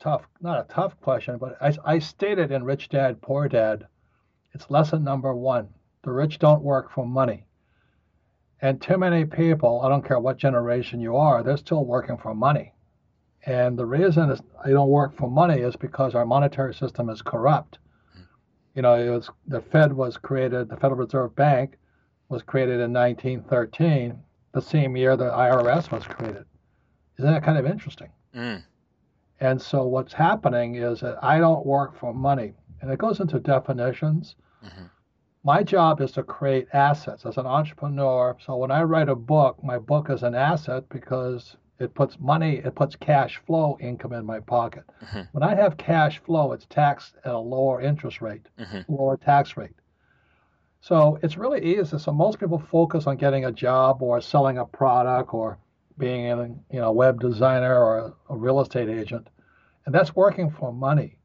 tough, 0.00 0.28
not 0.40 0.60
a 0.60 0.72
tough 0.72 0.98
question, 1.00 1.38
but 1.38 1.56
I, 1.60 1.74
I 1.84 1.98
stated 1.98 2.50
in 2.52 2.64
Rich 2.64 2.88
Dad, 2.88 3.20
Poor 3.20 3.48
Dad, 3.48 3.86
it's 4.54 4.70
lesson 4.70 5.04
number 5.04 5.34
one. 5.34 5.68
The 6.02 6.12
rich 6.12 6.38
don't 6.38 6.62
work 6.62 6.90
for 6.90 7.06
money. 7.06 7.46
And 8.60 8.80
too 8.80 8.96
many 8.96 9.24
people, 9.24 9.82
I 9.82 9.88
don't 9.88 10.06
care 10.06 10.18
what 10.18 10.36
generation 10.36 11.00
you 11.00 11.16
are, 11.16 11.42
they're 11.42 11.56
still 11.56 11.84
working 11.84 12.16
for 12.16 12.34
money. 12.34 12.74
And 13.46 13.78
the 13.78 13.86
reason 13.86 14.30
is 14.30 14.40
they 14.64 14.72
don't 14.72 14.88
work 14.88 15.16
for 15.16 15.30
money 15.30 15.60
is 15.60 15.76
because 15.76 16.14
our 16.14 16.26
monetary 16.26 16.74
system 16.74 17.08
is 17.08 17.22
corrupt. 17.22 17.78
You 18.74 18.82
know, 18.82 18.94
it 18.94 19.10
was 19.10 19.30
the 19.46 19.60
Fed 19.60 19.92
was 19.92 20.16
created, 20.16 20.68
the 20.68 20.76
Federal 20.76 21.00
Reserve 21.00 21.34
Bank 21.34 21.76
was 22.28 22.42
created 22.42 22.80
in 22.80 22.92
1913, 22.92 24.18
the 24.52 24.62
same 24.62 24.96
year 24.96 25.16
the 25.16 25.30
IRS 25.30 25.90
was 25.90 26.04
created. 26.04 26.44
Isn't 27.18 27.32
that 27.32 27.42
kind 27.42 27.58
of 27.58 27.66
interesting? 27.66 28.10
Mm. 28.34 28.62
And 29.40 29.60
so 29.60 29.86
what's 29.86 30.12
happening 30.12 30.76
is 30.76 31.00
that 31.00 31.22
I 31.22 31.38
don't 31.38 31.64
work 31.64 31.96
for 31.96 32.12
money. 32.12 32.54
And 32.80 32.90
it 32.90 32.98
goes 32.98 33.20
into 33.20 33.38
definitions. 33.38 34.36
Mm-hmm. 34.64 34.84
My 35.44 35.62
job 35.62 36.00
is 36.00 36.12
to 36.12 36.22
create 36.22 36.68
assets 36.72 37.24
as 37.24 37.38
an 37.38 37.46
entrepreneur. 37.46 38.36
So 38.44 38.56
when 38.56 38.70
I 38.70 38.82
write 38.82 39.08
a 39.08 39.14
book, 39.14 39.62
my 39.62 39.78
book 39.78 40.10
is 40.10 40.22
an 40.22 40.34
asset 40.34 40.84
because 40.88 41.56
it 41.78 41.94
puts 41.94 42.18
money, 42.18 42.56
it 42.56 42.74
puts 42.74 42.96
cash 42.96 43.40
flow 43.46 43.78
income 43.80 44.12
in 44.12 44.26
my 44.26 44.40
pocket. 44.40 44.84
Mm-hmm. 45.04 45.20
When 45.32 45.42
I 45.44 45.54
have 45.54 45.76
cash 45.76 46.18
flow, 46.18 46.52
it's 46.52 46.66
taxed 46.66 47.14
at 47.24 47.34
a 47.34 47.38
lower 47.38 47.80
interest 47.80 48.20
rate, 48.20 48.46
mm-hmm. 48.58 48.92
lower 48.92 49.16
tax 49.16 49.56
rate. 49.56 49.70
So 50.80 51.18
it's 51.22 51.36
really 51.36 51.64
easy. 51.64 51.98
So 51.98 52.12
most 52.12 52.40
people 52.40 52.58
focus 52.58 53.06
on 53.06 53.16
getting 53.16 53.44
a 53.44 53.52
job 53.52 54.02
or 54.02 54.20
selling 54.20 54.58
a 54.58 54.64
product 54.64 55.32
or 55.32 55.58
being 55.98 56.30
a 56.30 56.46
you 56.72 56.80
know 56.80 56.92
web 56.92 57.20
designer 57.20 57.76
or 57.76 58.14
a, 58.28 58.36
real 58.36 58.60
estate 58.60 58.88
agent, 58.88 59.28
and 59.86 59.94
that's 59.94 60.14
working 60.16 60.50
for 60.50 60.72
money. 60.72 61.18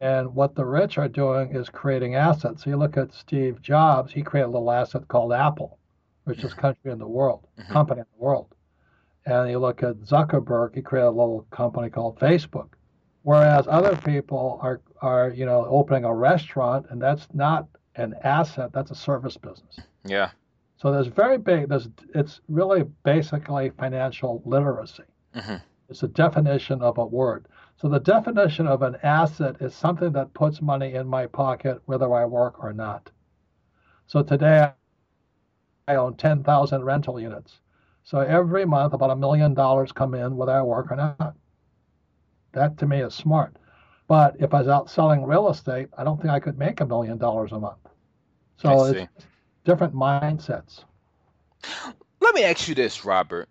And 0.00 0.34
what 0.34 0.54
the 0.54 0.64
rich 0.64 0.98
are 0.98 1.08
doing 1.08 1.54
is 1.54 1.70
creating 1.70 2.16
assets. 2.16 2.64
So 2.64 2.70
you 2.70 2.76
look 2.76 2.96
at 2.96 3.12
Steve 3.12 3.62
Jobs; 3.62 4.12
he 4.12 4.22
created 4.22 4.48
a 4.48 4.50
little 4.50 4.70
asset 4.70 5.08
called 5.08 5.32
Apple, 5.32 5.78
richest 6.24 6.52
mm-hmm. 6.52 6.60
country 6.60 6.92
in 6.92 6.98
the 6.98 7.06
world, 7.06 7.46
mm-hmm. 7.58 7.72
company 7.72 8.00
in 8.00 8.06
the 8.18 8.24
world. 8.24 8.54
And 9.24 9.50
you 9.50 9.58
look 9.58 9.82
at 9.82 9.96
Zuckerberg; 9.96 10.74
he 10.74 10.82
created 10.82 11.08
a 11.08 11.10
little 11.10 11.46
company 11.50 11.90
called 11.90 12.18
Facebook. 12.18 12.70
Whereas 13.22 13.66
other 13.68 13.96
people 13.96 14.58
are 14.62 14.80
are 15.02 15.30
you 15.30 15.46
know 15.46 15.66
opening 15.66 16.04
a 16.04 16.14
restaurant, 16.14 16.86
and 16.90 17.00
that's 17.00 17.26
not 17.34 17.66
an 17.96 18.14
asset; 18.22 18.72
that's 18.72 18.90
a 18.90 18.94
service 18.94 19.36
business. 19.36 19.80
Yeah. 20.04 20.30
So 20.76 20.92
there's 20.92 21.06
very 21.06 21.38
big. 21.38 21.68
There's 21.68 21.88
it's 22.14 22.40
really 22.48 22.84
basically 23.02 23.70
financial 23.70 24.42
literacy. 24.44 25.04
Mm-hmm. 25.34 25.56
It's 25.88 26.02
a 26.02 26.08
definition 26.08 26.82
of 26.82 26.98
a 26.98 27.06
word. 27.06 27.46
So 27.76 27.88
the 27.88 28.00
definition 28.00 28.66
of 28.66 28.82
an 28.82 28.96
asset 29.02 29.56
is 29.60 29.74
something 29.74 30.12
that 30.12 30.34
puts 30.34 30.60
money 30.60 30.94
in 30.94 31.06
my 31.06 31.26
pocket 31.26 31.80
whether 31.86 32.12
I 32.12 32.24
work 32.24 32.62
or 32.62 32.72
not. 32.72 33.10
So 34.06 34.22
today 34.22 34.70
I 35.88 35.94
own 35.94 36.16
10,000 36.16 36.84
rental 36.84 37.20
units. 37.20 37.60
So 38.02 38.20
every 38.20 38.64
month 38.64 38.92
about 38.92 39.10
a 39.10 39.16
million 39.16 39.54
dollars 39.54 39.92
come 39.92 40.14
in 40.14 40.36
whether 40.36 40.52
I 40.52 40.62
work 40.62 40.90
or 40.90 40.96
not. 40.96 41.34
That 42.52 42.78
to 42.78 42.86
me 42.86 43.00
is 43.00 43.14
smart. 43.14 43.56
But 44.08 44.36
if 44.38 44.54
I 44.54 44.60
was 44.60 44.68
out 44.68 44.90
selling 44.90 45.24
real 45.24 45.48
estate, 45.48 45.88
I 45.96 46.04
don't 46.04 46.20
think 46.20 46.32
I 46.32 46.40
could 46.40 46.58
make 46.58 46.80
a 46.80 46.86
million 46.86 47.18
dollars 47.18 47.52
a 47.52 47.58
month. 47.58 47.78
So 48.56 48.84
it's 48.84 49.26
different 49.66 49.94
mindsets. 49.94 50.84
Let 52.20 52.34
me 52.34 52.44
ask 52.44 52.68
you 52.68 52.74
this, 52.74 53.04
Robert. 53.04 53.48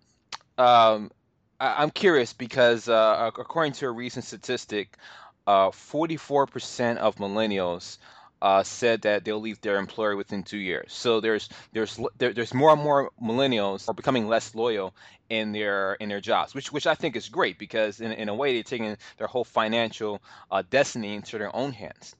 Um, 0.57 1.11
I, 1.59 1.83
am 1.83 1.91
curious 1.91 2.33
because 2.33 2.89
uh, 2.89 3.29
according 3.37 3.73
to 3.73 3.87
a 3.87 3.91
recent 3.91 4.25
statistic, 4.25 4.97
uh, 5.45 5.69
44% 5.69 6.97
of 6.97 7.17
millennials 7.17 7.97
uh, 8.41 8.63
said 8.63 9.01
that 9.03 9.25
they'll 9.25 9.39
leave 9.39 9.59
their 9.61 9.77
employer 9.77 10.15
within 10.15 10.43
two 10.43 10.57
years. 10.57 10.93
So 10.93 11.19
there's 11.19 11.49
there's 11.73 11.99
there, 12.17 12.33
there's 12.33 12.53
more 12.53 12.71
and 12.71 12.81
more 12.81 13.11
millennials 13.21 13.87
are 13.89 13.93
becoming 13.93 14.27
less 14.27 14.55
loyal 14.55 14.93
in 15.29 15.51
their 15.51 15.93
in 15.95 16.09
their 16.09 16.21
jobs, 16.21 16.53
which 16.53 16.71
which 16.71 16.87
I 16.87 16.95
think 16.95 17.15
is 17.15 17.29
great 17.29 17.57
because 17.57 18.01
in, 18.01 18.11
in 18.11 18.29
a 18.29 18.35
way 18.35 18.53
they're 18.53 18.63
taking 18.63 18.97
their 19.17 19.27
whole 19.27 19.45
financial 19.45 20.21
uh, 20.51 20.63
destiny 20.69 21.15
into 21.15 21.37
their 21.37 21.55
own 21.55 21.71
hands. 21.71 22.15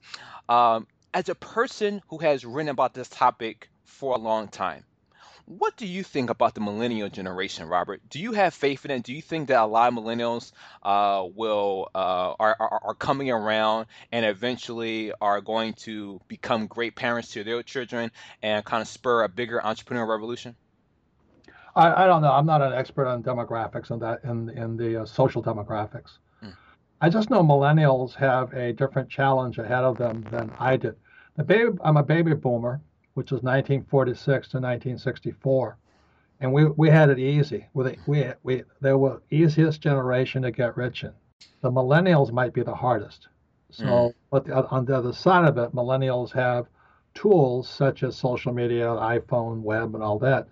Um, 0.48 0.86
as 1.14 1.28
a 1.28 1.34
person 1.34 2.02
who 2.08 2.18
has 2.18 2.44
written 2.44 2.68
about 2.68 2.92
this 2.92 3.08
topic 3.08 3.68
for 3.86 4.14
a 4.14 4.18
long 4.18 4.48
time. 4.48 4.84
What 5.46 5.76
do 5.76 5.86
you 5.86 6.02
think 6.02 6.28
about 6.30 6.54
the 6.54 6.60
millennial 6.60 7.08
generation, 7.08 7.68
Robert? 7.68 8.02
Do 8.10 8.18
you 8.18 8.32
have 8.32 8.52
faith 8.52 8.84
in 8.84 8.90
it? 8.90 9.04
Do 9.04 9.12
you 9.12 9.22
think 9.22 9.46
that 9.46 9.62
a 9.62 9.64
lot 9.64 9.92
of 9.92 9.94
millennials 9.94 10.50
uh, 10.82 11.24
will 11.36 11.88
uh, 11.94 12.34
are, 12.40 12.56
are, 12.58 12.80
are 12.82 12.94
coming 12.94 13.30
around 13.30 13.86
and 14.10 14.26
eventually 14.26 15.12
are 15.20 15.40
going 15.40 15.74
to 15.74 16.20
become 16.26 16.66
great 16.66 16.96
parents 16.96 17.30
to 17.32 17.44
their 17.44 17.62
children 17.62 18.10
and 18.42 18.64
kind 18.64 18.82
of 18.82 18.88
spur 18.88 19.22
a 19.22 19.28
bigger 19.28 19.60
entrepreneurial 19.64 20.08
revolution? 20.08 20.56
I, 21.76 22.04
I 22.04 22.06
don't 22.08 22.22
know. 22.22 22.32
I'm 22.32 22.46
not 22.46 22.60
an 22.60 22.72
expert 22.72 23.06
on 23.06 23.22
demographics 23.22 23.90
and 23.90 24.02
that 24.02 24.24
in 24.24 24.48
in 24.50 24.76
the 24.76 25.02
uh, 25.02 25.06
social 25.06 25.44
demographics. 25.44 26.18
Hmm. 26.40 26.50
I 27.00 27.08
just 27.08 27.30
know 27.30 27.44
millennials 27.44 28.14
have 28.14 28.52
a 28.52 28.72
different 28.72 29.10
challenge 29.10 29.58
ahead 29.58 29.84
of 29.84 29.96
them 29.96 30.26
than 30.32 30.50
I 30.58 30.76
did. 30.76 30.96
The 31.36 31.44
baby, 31.44 31.78
I'm 31.84 31.98
a 31.98 32.02
baby 32.02 32.34
boomer, 32.34 32.80
which 33.16 33.32
was 33.32 33.42
1946 33.42 34.26
to 34.26 34.58
1964. 34.58 35.78
And 36.40 36.52
we, 36.52 36.66
we 36.66 36.90
had 36.90 37.08
it 37.08 37.18
easy. 37.18 37.66
We, 37.72 37.96
we, 38.06 38.26
we, 38.42 38.62
they 38.82 38.92
were 38.92 39.22
easiest 39.30 39.80
generation 39.80 40.42
to 40.42 40.50
get 40.50 40.76
rich 40.76 41.02
in. 41.02 41.12
The 41.62 41.70
millennials 41.70 42.30
might 42.30 42.52
be 42.52 42.62
the 42.62 42.74
hardest. 42.74 43.28
So, 43.70 43.84
mm. 43.84 44.14
but 44.30 44.44
the, 44.44 44.68
on 44.68 44.84
the 44.84 44.94
other 44.94 45.14
side 45.14 45.48
of 45.48 45.56
it, 45.56 45.74
millennials 45.74 46.30
have 46.32 46.66
tools 47.14 47.70
such 47.70 48.02
as 48.02 48.16
social 48.16 48.52
media, 48.52 48.84
iPhone, 48.84 49.62
web, 49.62 49.94
and 49.94 50.04
all 50.04 50.18
that. 50.18 50.46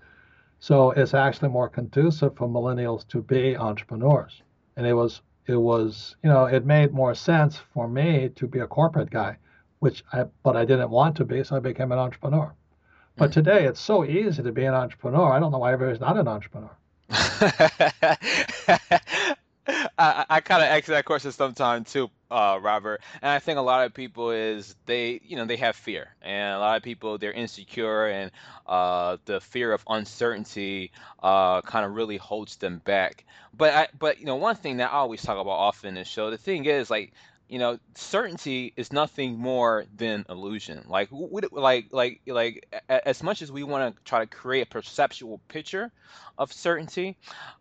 So 0.59 0.93
it's 0.93 1.13
actually 1.13 1.51
more 1.51 1.69
conducive 1.69 2.35
for 2.35 2.49
millennials 2.49 3.07
to 3.09 3.21
be 3.21 3.59
entrepreneurs. 3.59 4.41
And 4.79 4.87
it 4.87 4.95
was, 4.95 5.21
it 5.47 5.57
was, 5.57 6.17
you 6.23 6.31
know, 6.31 6.47
it 6.47 6.65
made 6.65 6.95
more 6.95 7.15
sense 7.15 7.59
for 7.75 7.89
me 7.89 8.31
to 8.37 8.47
be 8.47 8.61
a 8.61 8.67
corporate 8.67 9.11
guy 9.11 9.37
which 9.85 10.03
I, 10.15 10.25
but 10.43 10.57
I 10.57 10.65
didn't 10.65 10.89
want 10.89 11.15
to 11.19 11.27
be, 11.27 11.45
so 11.45 11.57
I 11.57 11.61
became 11.61 11.93
an 11.93 11.99
entrepreneur. 11.99 12.55
But 13.19 13.29
mm. 13.29 13.35
today 13.35 13.67
it's 13.67 13.81
so 13.81 14.03
easy 14.03 14.43
to 14.43 14.51
be 14.51 14.65
an 14.65 14.73
entrepreneur. 14.73 15.31
I 15.31 15.39
don't 15.39 15.53
know 15.53 15.59
why 15.59 15.75
everybody's 15.75 16.01
not 16.01 16.17
an 16.17 16.27
entrepreneur. 16.27 16.75
I, 19.99 20.25
I 20.31 20.41
kind 20.41 20.63
of 20.63 20.69
ask 20.69 20.87
that 20.87 21.05
question 21.05 21.33
sometimes 21.33 21.93
too, 21.93 22.09
uh, 22.31 22.59
Robert. 22.63 23.03
And 23.21 23.31
I 23.31 23.41
think 23.41 23.59
a 23.59 23.61
lot 23.61 23.85
of 23.85 23.93
people 23.93 24.31
is 24.31 24.75
they, 24.87 25.21
you 25.23 25.37
know, 25.37 25.45
they 25.45 25.57
have 25.57 25.77
fear, 25.77 26.15
and 26.23 26.57
a 26.57 26.59
lot 26.59 26.79
of 26.79 26.83
people 26.83 27.19
they're 27.19 27.33
insecure, 27.33 28.07
and 28.07 28.31
uh, 28.67 29.19
the 29.27 29.39
fear 29.39 29.71
of 29.71 29.85
uncertainty 29.87 30.93
uh, 31.23 31.61
kind 31.61 31.85
of 31.85 31.95
really 31.95 32.17
holds 32.17 32.57
them 32.57 32.79
back. 32.87 33.27
But 33.53 33.75
I, 33.75 33.89
but 33.99 34.19
you 34.19 34.25
know, 34.25 34.37
one 34.37 34.57
thing 34.57 34.79
that 34.79 34.93
I 34.93 34.95
always 34.95 35.21
talk 35.21 35.39
about 35.39 35.51
often 35.51 35.91
in 35.91 35.95
the 35.97 36.05
show, 36.05 36.31
the 36.31 36.39
thing 36.39 36.65
is 36.65 36.89
like 36.91 37.13
you 37.49 37.59
know, 37.59 37.79
certainty 37.95 38.73
is 38.77 38.93
nothing 38.93 39.39
more 39.39 39.85
than 39.97 40.25
illusion. 40.29 40.85
Like, 40.89 41.11
we, 41.13 41.43
like, 41.53 41.87
like, 41.91 42.21
like, 42.27 42.83
as 42.89 43.23
much 43.23 43.43
as 43.43 43.53
we 43.53 43.63
want 43.63 43.95
to 43.95 44.03
try 44.05 44.21
to 44.21 44.27
create 44.27 44.63
a 44.63 44.67
perceptual 44.67 45.41
picture 45.49 45.93
of 46.39 46.53
certainty, 46.53 47.17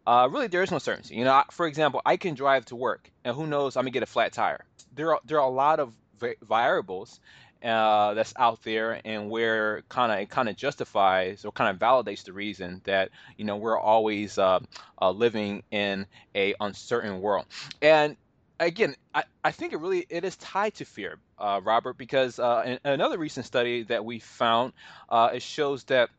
uh, 0.08 0.28
really 0.32 0.48
there 0.48 0.64
is 0.64 0.72
no 0.72 0.80
certainty. 0.80 1.16
You 1.16 1.26
know, 1.26 1.44
for 1.52 1.68
example, 1.68 2.02
I 2.06 2.18
can 2.18 2.36
drive 2.36 2.66
to 2.66 2.76
work, 2.76 3.10
and 3.24 3.36
who 3.36 3.46
knows, 3.46 3.76
I'm 3.76 3.84
gonna 3.84 3.92
get 3.92 4.04
a 4.04 4.08
flat 4.08 4.34
tire. 4.34 4.66
There 4.96 5.14
are 5.14 5.20
there 5.26 5.40
are 5.40 5.48
a 5.48 5.54
lot 5.54 5.80
of 5.80 5.94
variables 6.42 7.20
uh, 7.64 8.14
that's 8.14 8.34
out 8.38 8.62
there 8.64 9.00
and 9.06 9.30
where 9.30 9.84
kind 9.90 10.12
of 10.12 10.20
it 10.20 10.30
kind 10.30 10.50
of 10.50 10.56
justifies 10.56 11.46
or 11.46 11.52
kind 11.52 11.70
of 11.70 11.80
validates 11.80 12.24
the 12.26 12.34
reason 12.34 12.82
that 12.84 13.10
you 13.38 13.46
know 13.46 13.56
we're 13.58 13.80
always 13.80 14.38
uh, 14.38 14.60
uh, 15.02 15.12
living 15.12 15.64
in 15.72 16.06
a 16.36 16.54
uncertain 16.60 17.22
world 17.22 17.46
and 17.82 18.18
again 18.66 18.96
I, 19.14 19.24
I 19.44 19.52
think 19.52 19.74
it 19.74 19.78
really 19.78 20.06
it 20.10 20.24
is 20.24 20.36
tied 20.38 20.76
to 20.76 20.86
fear 20.86 21.18
uh, 21.38 21.62
robert 21.64 21.98
because 21.98 22.40
uh, 22.40 22.64
in 22.66 22.80
another 22.84 23.18
recent 23.18 23.46
study 23.46 23.84
that 23.84 24.06
we 24.06 24.20
found 24.20 24.74
uh, 25.10 25.30
it 25.34 25.42
shows 25.42 25.84
that 25.86 26.10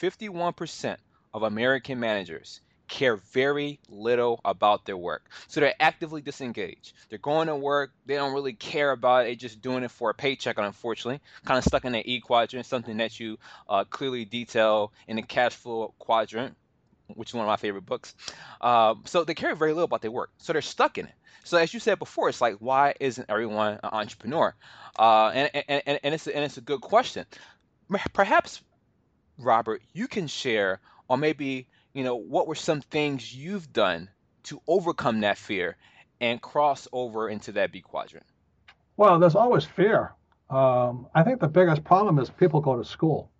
51% 0.00 0.96
of 1.32 1.42
american 1.42 2.00
managers 2.00 2.60
care 2.88 3.16
very 3.16 3.78
little 3.88 4.40
about 4.44 4.84
their 4.84 4.96
work. 4.96 5.28
So 5.48 5.60
they're 5.60 5.74
actively 5.80 6.20
disengaged. 6.20 6.92
They're 7.08 7.18
going 7.18 7.48
to 7.48 7.56
work, 7.56 7.92
they 8.06 8.14
don't 8.14 8.34
really 8.34 8.52
care 8.52 8.92
about 8.92 9.26
it, 9.26 9.36
just 9.36 9.60
doing 9.60 9.84
it 9.84 9.90
for 9.90 10.10
a 10.10 10.14
paycheck, 10.14 10.58
unfortunately. 10.58 11.20
Kind 11.44 11.58
of 11.58 11.64
stuck 11.64 11.84
in 11.84 11.92
the 11.92 12.12
E 12.12 12.20
quadrant, 12.20 12.66
something 12.66 12.98
that 12.98 13.18
you 13.18 13.38
uh, 13.68 13.84
clearly 13.84 14.24
detail 14.24 14.92
in 15.08 15.16
the 15.16 15.22
cash 15.22 15.54
flow 15.54 15.94
quadrant, 15.98 16.56
which 17.08 17.30
is 17.30 17.34
one 17.34 17.44
of 17.44 17.48
my 17.48 17.56
favorite 17.56 17.86
books. 17.86 18.14
Uh, 18.60 18.94
so 19.04 19.24
they 19.24 19.34
care 19.34 19.54
very 19.54 19.72
little 19.72 19.84
about 19.84 20.02
their 20.02 20.10
work. 20.10 20.30
So 20.38 20.52
they're 20.52 20.62
stuck 20.62 20.98
in 20.98 21.06
it. 21.06 21.14
So 21.44 21.58
as 21.58 21.74
you 21.74 21.80
said 21.80 21.98
before, 21.98 22.28
it's 22.28 22.40
like, 22.40 22.56
why 22.58 22.94
isn't 23.00 23.28
everyone 23.28 23.74
an 23.74 23.90
entrepreneur? 23.92 24.54
Uh, 24.98 25.30
and, 25.34 25.50
and, 25.54 25.82
and, 25.86 26.00
and, 26.02 26.14
it's, 26.14 26.26
and 26.26 26.44
it's 26.44 26.56
a 26.56 26.62
good 26.62 26.80
question. 26.80 27.26
Perhaps, 28.14 28.62
Robert, 29.36 29.82
you 29.92 30.08
can 30.08 30.26
share, 30.26 30.80
or 31.08 31.18
maybe 31.18 31.68
you 31.94 32.02
know, 32.02 32.16
what 32.16 32.46
were 32.46 32.56
some 32.56 32.80
things 32.80 33.34
you've 33.34 33.72
done 33.72 34.10
to 34.44 34.60
overcome 34.66 35.20
that 35.20 35.38
fear 35.38 35.76
and 36.20 36.42
cross 36.42 36.86
over 36.92 37.28
into 37.28 37.52
that 37.52 37.72
B 37.72 37.80
quadrant? 37.80 38.26
Well, 38.96 39.18
there's 39.18 39.36
always 39.36 39.64
fear. 39.64 40.12
Um, 40.50 41.06
I 41.14 41.22
think 41.22 41.40
the 41.40 41.48
biggest 41.48 41.84
problem 41.84 42.18
is 42.18 42.28
people 42.30 42.60
go 42.60 42.76
to 42.76 42.84
school. 42.84 43.30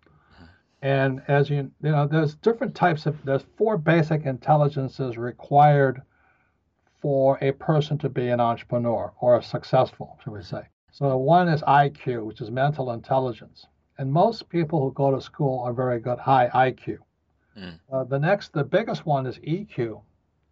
And 0.81 1.21
as 1.27 1.49
you, 1.49 1.71
you 1.81 1.91
know, 1.91 2.07
there's 2.07 2.35
different 2.35 2.75
types 2.75 3.05
of, 3.05 3.23
there's 3.25 3.45
four 3.57 3.77
basic 3.77 4.25
intelligences 4.25 5.17
required 5.17 6.01
for 7.01 7.37
a 7.41 7.51
person 7.51 7.97
to 7.99 8.09
be 8.09 8.29
an 8.29 8.39
entrepreneur 8.39 9.13
or 9.19 9.37
a 9.37 9.43
successful, 9.43 10.17
should 10.23 10.33
we 10.33 10.41
say. 10.41 10.63
So 10.91 11.17
one 11.17 11.49
is 11.49 11.61
IQ, 11.63 12.25
which 12.25 12.41
is 12.41 12.51
mental 12.51 12.91
intelligence. 12.91 13.65
And 13.97 14.11
most 14.11 14.49
people 14.49 14.81
who 14.81 14.91
go 14.93 15.11
to 15.11 15.21
school 15.21 15.59
are 15.59 15.73
very 15.73 15.99
good 15.99 16.19
high 16.19 16.49
IQ. 16.49 16.97
Mm. 17.57 17.79
Uh, 17.91 18.03
the 18.03 18.19
next, 18.19 18.53
the 18.53 18.63
biggest 18.63 19.05
one 19.05 19.25
is 19.25 19.37
EQ, 19.39 20.01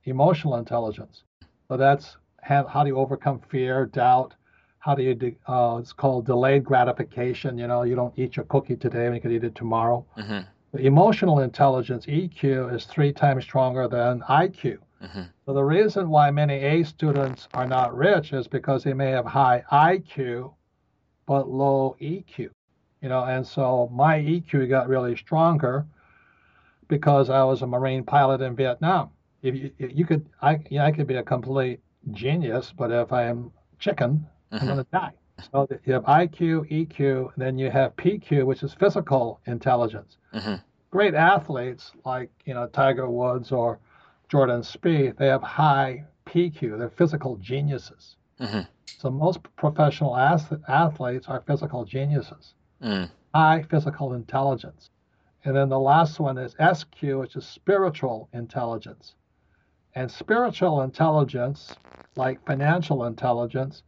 emotional 0.05 0.55
intelligence. 0.55 1.23
So 1.67 1.77
that's 1.77 2.17
how, 2.41 2.67
how 2.67 2.83
do 2.83 2.89
you 2.89 2.97
overcome 2.97 3.39
fear, 3.39 3.86
doubt? 3.86 4.36
How 4.84 4.96
do 4.96 5.02
you, 5.02 5.15
de- 5.15 5.38
uh, 5.48 5.78
it's 5.78 5.93
called 5.93 6.26
delayed 6.26 6.65
gratification. 6.65 7.58
You 7.58 7.67
know, 7.67 7.84
you 7.84 7.96
don't 7.96 8.13
eat 8.19 8.36
your 8.36 8.46
cookie 8.48 8.76
today 8.76 9.06
and 9.06 9.15
you 9.15 9.22
can 9.22 9.32
eat 9.32 9.46
it 9.46 9.56
tomorrow. 9.56 10.06
Mm-hmm. 10.17 10.78
Emotional 10.78 11.39
intelligence, 11.39 12.06
EQ, 12.06 12.76
is 12.76 12.84
three 12.84 13.13
times 13.13 13.46
stronger 13.46 13.88
than 13.88 14.19
IQ. 14.30 14.80
Mm-hmm. 15.02 15.22
So 15.46 15.54
the 15.54 15.63
reason 15.63 16.10
why 16.10 16.32
many 16.32 16.56
A 16.56 16.84
students 16.84 17.48
are 17.54 17.65
not 17.65 17.96
rich 17.96 18.34
is 18.34 18.46
because 18.46 18.84
they 18.84 18.93
may 18.93 19.12
have 19.12 19.26
high 19.26 19.63
IQ 19.72 20.54
but 21.28 21.48
low 21.48 21.96
EQ. 22.02 22.50
You 23.02 23.10
know, 23.10 23.24
and 23.24 23.48
so 23.48 23.89
my 23.93 24.19
EQ 24.19 24.67
got 24.67 24.89
really 24.89 25.15
stronger 25.15 25.86
because 26.89 27.30
I 27.30 27.43
was 27.43 27.62
a 27.62 27.67
Marine 27.67 28.04
pilot 28.04 28.41
in 28.41 28.54
Vietnam. 28.54 29.12
If 29.41 29.56
you, 29.56 29.72
you 29.78 30.06
could, 30.06 30.26
I, 30.41 30.60
you 30.69 30.80
know, 30.80 30.86
I 30.86 30.91
could 30.91 31.08
be 31.08 31.15
a 31.15 31.24
complete 31.24 31.80
genius, 32.12 32.74
but 32.78 32.91
if 32.91 33.13
I 33.13 33.24
am 33.24 33.52
chicken. 33.80 34.26
I'm 34.53 34.65
going 34.65 34.77
to 34.77 34.87
die. 34.91 35.11
So 35.51 35.67
you 35.85 35.93
have 35.93 36.03
IQ, 36.03 36.71
EQ, 36.71 37.31
then 37.37 37.57
you 37.57 37.69
have 37.71 37.95
PQ, 37.95 38.45
which 38.45 38.63
is 38.63 38.73
physical 38.73 39.39
intelligence. 39.45 40.17
Mm-hmm. 40.33 40.55
Great 40.91 41.15
athletes 41.15 41.91
like 42.05 42.29
you 42.45 42.53
know 42.53 42.67
Tiger 42.67 43.09
Woods 43.09 43.51
or 43.51 43.79
Jordan 44.29 44.61
Spieth, 44.61 45.17
they 45.17 45.27
have 45.27 45.41
high 45.41 46.05
PQ. 46.25 46.77
They're 46.77 46.89
physical 46.89 47.37
geniuses. 47.37 48.15
Mm-hmm. 48.39 48.61
So 48.85 49.09
most 49.09 49.39
professional 49.55 50.15
ath- 50.15 50.53
athletes 50.67 51.27
are 51.27 51.41
physical 51.41 51.83
geniuses. 51.85 52.53
Mm. 52.81 53.09
High 53.33 53.63
physical 53.63 54.13
intelligence. 54.13 54.89
And 55.45 55.55
then 55.55 55.69
the 55.69 55.79
last 55.79 56.19
one 56.19 56.37
is 56.37 56.53
SQ, 56.53 57.01
which 57.01 57.35
is 57.35 57.45
spiritual 57.45 58.29
intelligence. 58.33 59.15
And 59.95 60.09
spiritual 60.09 60.81
intelligence, 60.81 61.75
like 62.15 62.45
financial 62.45 63.03
intelligence, 63.05 63.83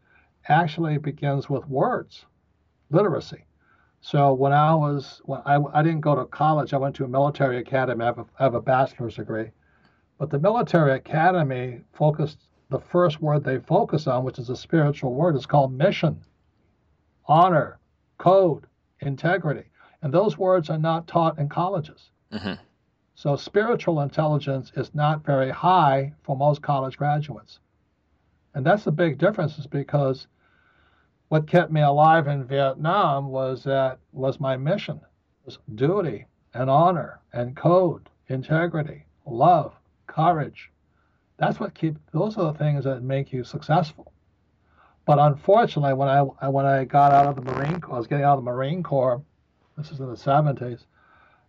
actually 0.48 0.98
begins 0.98 1.50
with 1.50 1.68
words, 1.68 2.26
literacy. 2.90 3.46
So 4.02 4.34
when 4.34 4.54
I 4.54 4.74
was, 4.76 5.22
when 5.26 5.42
I, 5.46 5.60
I 5.74 5.82
didn't 5.82 6.02
go 6.02 6.16
to 6.16 6.26
college, 6.26 6.74
I 6.74 6.78
went 6.78 6.96
to 6.98 7.06
a 7.06 7.08
military 7.08 7.58
academy. 7.58 8.04
I 8.04 8.08
have 8.08 8.20
a, 8.20 8.26
I 8.40 8.44
have 8.44 8.54
a 8.54 8.62
bachelor's 8.62 9.16
degree. 9.16 9.52
But 10.18 10.30
the 10.30 10.40
military 10.40 10.94
academy 10.94 11.82
focused, 11.94 12.40
the 12.70 12.80
first 12.80 13.22
word 13.22 13.44
they 13.44 13.60
focus 13.60 14.08
on, 14.08 14.24
which 14.24 14.40
is 14.40 14.50
a 14.50 14.56
spiritual 14.56 15.14
word, 15.14 15.36
is 15.36 15.46
called 15.46 15.74
mission, 15.74 16.22
honor, 17.28 17.80
code, 18.18 18.68
integrity. 19.02 19.70
And 20.02 20.14
those 20.14 20.38
words 20.38 20.70
are 20.70 20.78
not 20.78 21.08
taught 21.08 21.40
in 21.40 21.50
colleges. 21.50 22.12
Mm-hmm. 22.32 22.62
So 23.16 23.36
spiritual 23.36 24.02
intelligence 24.02 24.72
is 24.76 24.94
not 24.94 25.26
very 25.26 25.50
high 25.50 26.14
for 26.22 26.36
most 26.36 26.62
college 26.62 26.98
graduates. 26.98 27.60
And 28.54 28.66
that's 28.66 28.84
the 28.84 28.92
big 28.92 29.18
difference 29.18 29.58
is 29.58 29.68
because 29.68 30.28
what 31.30 31.48
kept 31.48 31.72
me 31.72 31.82
alive 31.82 32.28
in 32.28 32.46
Vietnam 32.46 33.30
was 33.30 33.64
that 33.64 34.00
was 34.12 34.40
my 34.40 34.56
mission 34.56 35.00
was 35.46 35.60
duty 35.76 36.26
and 36.54 36.70
honor 36.70 37.20
and 37.34 37.56
code, 37.56 38.10
integrity, 38.28 39.06
love, 39.26 39.74
courage. 40.08 40.72
That's 41.38 41.60
what 41.60 41.76
keep 41.76 41.98
those 42.12 42.38
are 42.38 42.52
the 42.52 42.58
things 42.58 42.86
that 42.86 43.04
make 43.04 43.32
you 43.34 43.44
successful. 43.44 44.12
But 45.06 45.20
unfortunately, 45.20 45.94
when 45.94 46.10
I 46.10 46.22
when 46.22 46.66
I 46.66 46.86
got 46.86 47.12
out 47.12 47.28
of 47.28 47.36
the 47.36 47.52
Marine 47.52 47.80
Corps, 47.80 47.96
I 47.96 47.98
was 48.00 48.08
getting 48.08 48.26
out 48.26 48.38
of 48.38 48.44
the 48.46 48.52
Marine 48.52 48.82
Corps, 48.82 49.22
this 49.78 49.92
is 49.92 50.00
in 50.00 50.08
the 50.08 50.16
70s. 50.16 50.86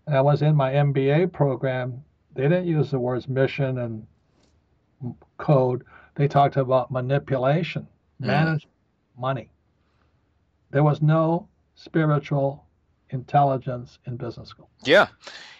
And 0.07 0.17
I 0.17 0.21
was 0.21 0.43
in 0.43 0.55
my 0.55 0.73
MBA 0.73 1.33
program. 1.33 2.05
They 2.35 2.43
didn't 2.43 2.67
use 2.67 2.91
the 2.91 2.99
words 2.99 3.29
mission 3.29 3.79
and 3.79 4.07
code. 5.39 5.85
They 6.17 6.29
talked 6.29 6.57
about 6.57 6.91
manipulation, 6.91 7.89
mm. 8.21 8.27
manage 8.27 8.69
money. 9.19 9.51
There 10.71 10.83
was 10.83 11.01
no 11.01 11.49
spiritual 11.75 12.65
intelligence 13.11 13.99
in 14.07 14.17
business 14.17 14.49
school. 14.49 14.69
Yeah. 14.85 15.09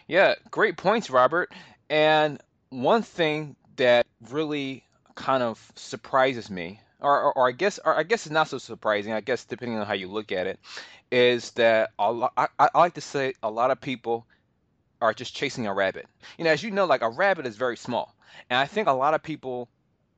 Yeah. 0.09 0.35
Great 0.51 0.77
points, 0.77 1.11
Robert. 1.11 1.53
And 1.89 2.41
one 2.71 3.03
thing 3.03 3.57
that 3.77 4.07
really 4.31 4.85
kind 5.15 5.43
of 5.43 5.73
surprises 5.77 6.51
me, 6.51 6.81
or, 7.01 7.23
or, 7.23 7.33
or 7.39 7.49
I 7.49 7.53
guess, 7.53 7.79
or 7.85 7.97
I 7.97 8.03
guess 8.03 8.27
it's 8.27 8.33
not 8.33 8.49
so 8.49 8.59
surprising. 8.59 9.13
I 9.13 9.21
guess 9.21 9.45
depending 9.45 9.79
on 9.79 9.87
how 9.87 9.95
you 9.95 10.09
look 10.09 10.33
at 10.33 10.47
it, 10.47 10.59
is 11.11 11.53
that 11.53 11.91
a 11.99 12.13
lot, 12.13 12.33
I, 12.37 12.49
I 12.59 12.69
like 12.75 12.95
to 12.95 13.01
say 13.01 13.35
a 13.43 13.51
lot 13.51 13.71
of 13.71 13.81
people 13.81 14.27
are 15.01 15.15
just 15.15 15.35
chasing 15.35 15.67
a 15.67 15.75
rabbit. 15.75 16.07
You 16.39 16.45
know, 16.45 16.51
as 16.51 16.63
you 16.63 16.71
know, 16.71 16.87
like 16.87 17.03
a 17.03 17.11
rabbit 17.11 17.47
is 17.47 17.57
very 17.57 17.77
small, 17.77 18.15
and 18.51 18.59
I 18.59 18.67
think 18.67 18.89
a 18.89 18.93
lot 18.93 19.15
of 19.15 19.23
people, 19.23 19.69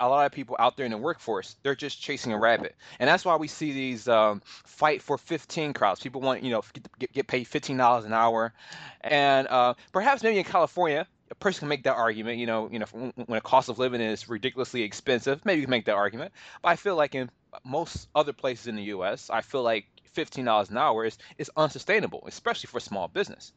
a 0.00 0.08
lot 0.08 0.26
of 0.26 0.32
people 0.32 0.56
out 0.58 0.76
there 0.76 0.86
in 0.86 0.92
the 0.92 0.98
workforce, 0.98 1.56
they're 1.62 1.74
just 1.74 2.00
chasing 2.00 2.32
a 2.32 2.38
rabbit, 2.38 2.76
and 2.98 3.08
that's 3.08 3.24
why 3.24 3.36
we 3.36 3.48
see 3.48 3.72
these 3.72 4.08
um, 4.08 4.42
fight 4.64 5.02
for 5.02 5.18
15 5.18 5.72
crowds. 5.72 6.00
People 6.00 6.20
want, 6.20 6.42
you 6.42 6.50
know, 6.50 6.62
get, 6.98 7.12
get 7.12 7.26
paid 7.26 7.46
$15 7.46 8.04
an 8.04 8.12
hour, 8.12 8.52
and 9.00 9.48
uh, 9.48 9.74
perhaps 9.92 10.22
maybe 10.22 10.38
in 10.38 10.44
California, 10.44 11.06
a 11.30 11.34
person 11.34 11.60
can 11.60 11.68
make 11.68 11.84
that 11.84 11.96
argument. 11.96 12.38
You 12.38 12.46
know, 12.46 12.68
you 12.70 12.78
know, 12.78 12.86
when 12.92 13.12
the 13.28 13.40
cost 13.40 13.68
of 13.68 13.78
living 13.78 14.00
is 14.00 14.28
ridiculously 14.28 14.82
expensive, 14.82 15.44
maybe 15.44 15.60
you 15.60 15.66
can 15.66 15.70
make 15.70 15.86
that 15.86 15.96
argument. 15.96 16.32
But 16.62 16.68
I 16.70 16.76
feel 16.76 16.96
like 16.96 17.14
in 17.14 17.30
most 17.64 18.08
other 18.14 18.32
places 18.32 18.66
in 18.66 18.76
the 18.76 18.84
U.S., 18.84 19.30
I 19.30 19.40
feel 19.40 19.62
like 19.62 19.86
$15 20.14 20.70
an 20.70 20.76
hour 20.76 21.04
is, 21.04 21.18
is 21.38 21.50
unsustainable, 21.56 22.24
especially 22.26 22.68
for 22.68 22.80
small 22.80 23.08
business. 23.08 23.52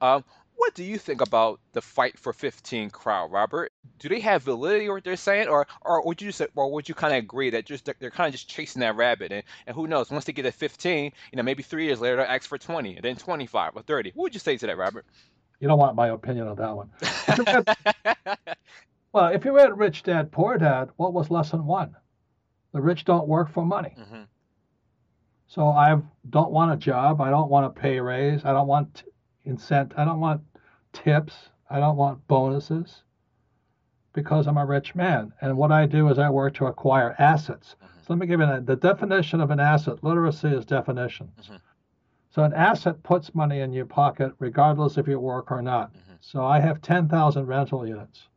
Um, 0.00 0.24
what 0.58 0.74
do 0.74 0.84
you 0.84 0.98
think 0.98 1.20
about 1.20 1.60
the 1.72 1.80
fight 1.80 2.18
for 2.18 2.32
15 2.32 2.90
crowd, 2.90 3.32
Robert? 3.32 3.72
Do 3.98 4.08
they 4.08 4.20
have 4.20 4.42
validity 4.42 4.88
what 4.88 5.04
they're 5.04 5.16
saying, 5.16 5.48
or 5.48 5.66
or 5.82 6.04
would 6.04 6.20
you 6.20 6.32
say, 6.32 6.48
or 6.54 6.70
would 6.72 6.88
you 6.88 6.94
kind 6.94 7.14
of 7.14 7.18
agree 7.18 7.50
that 7.50 7.64
just 7.64 7.88
they're 7.98 8.10
kind 8.10 8.26
of 8.26 8.32
just 8.32 8.48
chasing 8.48 8.80
that 8.80 8.96
rabbit, 8.96 9.32
and, 9.32 9.44
and 9.66 9.74
who 9.74 9.86
knows? 9.86 10.10
Once 10.10 10.24
they 10.24 10.32
get 10.32 10.46
at 10.46 10.54
15, 10.54 11.12
you 11.32 11.36
know, 11.36 11.42
maybe 11.42 11.62
three 11.62 11.86
years 11.86 12.00
later 12.00 12.16
they'll 12.16 12.26
ask 12.26 12.48
for 12.48 12.58
20, 12.58 12.96
and 12.96 13.04
then 13.04 13.16
25 13.16 13.76
or 13.76 13.82
30. 13.82 14.12
What 14.14 14.24
would 14.24 14.34
you 14.34 14.40
say 14.40 14.56
to 14.56 14.66
that, 14.66 14.76
Robert? 14.76 15.06
You 15.60 15.68
don't 15.68 15.78
want 15.78 15.96
my 15.96 16.08
opinion 16.08 16.48
on 16.48 16.56
that 16.56 16.76
one. 16.76 16.90
If 17.02 17.38
read, 17.38 17.68
well, 19.12 19.28
if 19.28 19.44
you 19.44 19.52
read 19.56 19.78
Rich 19.78 20.02
Dad 20.04 20.30
Poor 20.30 20.58
Dad, 20.58 20.90
what 20.96 21.12
was 21.12 21.30
lesson 21.30 21.66
one? 21.66 21.96
The 22.72 22.80
rich 22.80 23.04
don't 23.04 23.26
work 23.26 23.48
for 23.50 23.64
money. 23.64 23.94
Mm-hmm. 23.98 24.22
So 25.46 25.68
I 25.68 25.96
don't 26.28 26.50
want 26.50 26.72
a 26.72 26.76
job. 26.76 27.20
I 27.20 27.30
don't 27.30 27.50
want 27.50 27.66
a 27.66 27.70
pay 27.70 27.98
raise. 28.00 28.44
I 28.44 28.52
don't 28.52 28.68
want 28.68 29.04
incent. 29.46 29.94
I 29.96 30.04
don't 30.04 30.20
want 30.20 30.42
tips. 31.04 31.50
I 31.70 31.80
don't 31.80 31.96
want 31.96 32.26
bonuses 32.28 33.02
because 34.12 34.46
I'm 34.46 34.56
a 34.58 34.66
rich 34.66 34.94
man. 34.94 35.32
And 35.40 35.56
what 35.56 35.70
I 35.70 35.86
do 35.86 36.08
is 36.08 36.18
I 36.18 36.30
work 36.30 36.54
to 36.54 36.66
acquire 36.66 37.14
assets. 37.18 37.76
Mm-hmm. 37.76 37.98
So 38.00 38.06
let 38.08 38.18
me 38.18 38.26
give 38.26 38.40
you 38.40 38.46
the, 38.46 38.60
the 38.60 38.76
definition 38.76 39.40
of 39.40 39.50
an 39.50 39.60
asset. 39.60 40.02
Literacy 40.02 40.48
is 40.48 40.64
definitions. 40.64 41.50
Mhm. 41.50 41.60
So 42.30 42.42
an 42.42 42.52
asset 42.54 43.02
puts 43.02 43.34
money 43.34 43.60
in 43.60 43.72
your 43.72 43.86
pocket 43.86 44.32
regardless 44.38 44.98
if 44.98 45.06
you 45.08 45.18
work 45.20 45.50
or 45.50 45.62
not. 45.62 45.92
Mhm. 45.92 46.16
So 46.20 46.44
I 46.44 46.58
have 46.60 46.80
10,000 46.80 47.46
rental 47.46 47.86
units. 47.86 48.28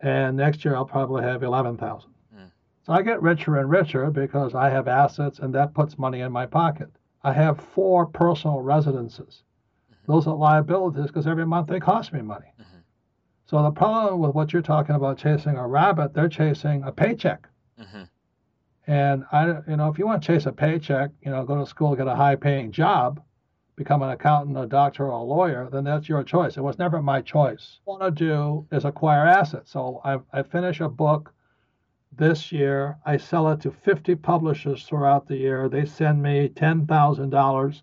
And 0.00 0.36
next 0.36 0.64
year 0.64 0.74
I'll 0.74 0.84
probably 0.84 1.22
have 1.22 1.42
11,000. 1.42 2.10
Mm. 2.34 2.50
So 2.84 2.92
I 2.92 3.02
get 3.02 3.22
richer 3.22 3.56
and 3.58 3.70
richer 3.70 4.10
because 4.10 4.54
I 4.54 4.68
have 4.70 4.88
assets 4.88 5.38
and 5.38 5.54
that 5.54 5.74
puts 5.74 5.98
money 5.98 6.20
in 6.20 6.32
my 6.32 6.46
pocket. 6.46 6.90
I 7.22 7.32
have 7.32 7.60
four 7.60 8.06
personal 8.06 8.60
residences. 8.60 9.44
Those 10.06 10.26
are 10.26 10.34
liabilities 10.34 11.06
because 11.06 11.26
every 11.26 11.46
month 11.46 11.68
they 11.68 11.80
cost 11.80 12.12
me 12.12 12.22
money. 12.22 12.52
Mhm. 12.60 12.82
So 13.46 13.62
the 13.62 13.70
problem 13.70 14.20
with 14.20 14.34
what 14.34 14.52
you're 14.52 14.62
talking 14.62 14.94
about 14.94 15.18
chasing 15.18 15.56
a 15.56 15.66
rabbit, 15.66 16.14
they're 16.14 16.28
chasing 16.28 16.82
a 16.84 16.92
paycheck. 16.92 17.48
Mm-hmm. 17.78 18.02
And 18.86 19.24
I, 19.30 19.60
you 19.68 19.76
know, 19.76 19.88
if 19.90 19.98
you 19.98 20.06
want 20.06 20.22
to 20.22 20.26
chase 20.26 20.46
a 20.46 20.52
paycheck, 20.52 21.10
you 21.22 21.30
know, 21.30 21.44
go 21.44 21.56
to 21.58 21.66
school, 21.66 21.94
get 21.94 22.08
a 22.08 22.14
high-paying 22.14 22.72
job, 22.72 23.20
become 23.76 24.02
an 24.02 24.10
accountant, 24.10 24.58
a 24.58 24.66
doctor, 24.66 25.06
or 25.06 25.10
a 25.10 25.22
lawyer, 25.22 25.68
then 25.70 25.84
that's 25.84 26.08
your 26.08 26.22
choice. 26.24 26.56
It 26.56 26.62
was 26.62 26.78
never 26.78 27.00
my 27.00 27.20
choice. 27.20 27.80
What 27.84 28.00
I 28.00 28.04
want 28.04 28.16
to 28.16 28.24
do 28.24 28.66
is 28.76 28.84
acquire 28.84 29.26
assets. 29.26 29.70
So 29.70 30.00
I, 30.04 30.18
I 30.32 30.42
finish 30.42 30.80
a 30.80 30.88
book 30.88 31.32
this 32.10 32.52
year. 32.52 32.98
I 33.06 33.16
sell 33.16 33.48
it 33.50 33.60
to 33.62 33.70
50 33.70 34.14
publishers 34.16 34.84
throughout 34.84 35.26
the 35.26 35.36
year. 35.36 35.68
They 35.68 35.84
send 35.84 36.22
me 36.22 36.48
$10,000, 36.48 37.82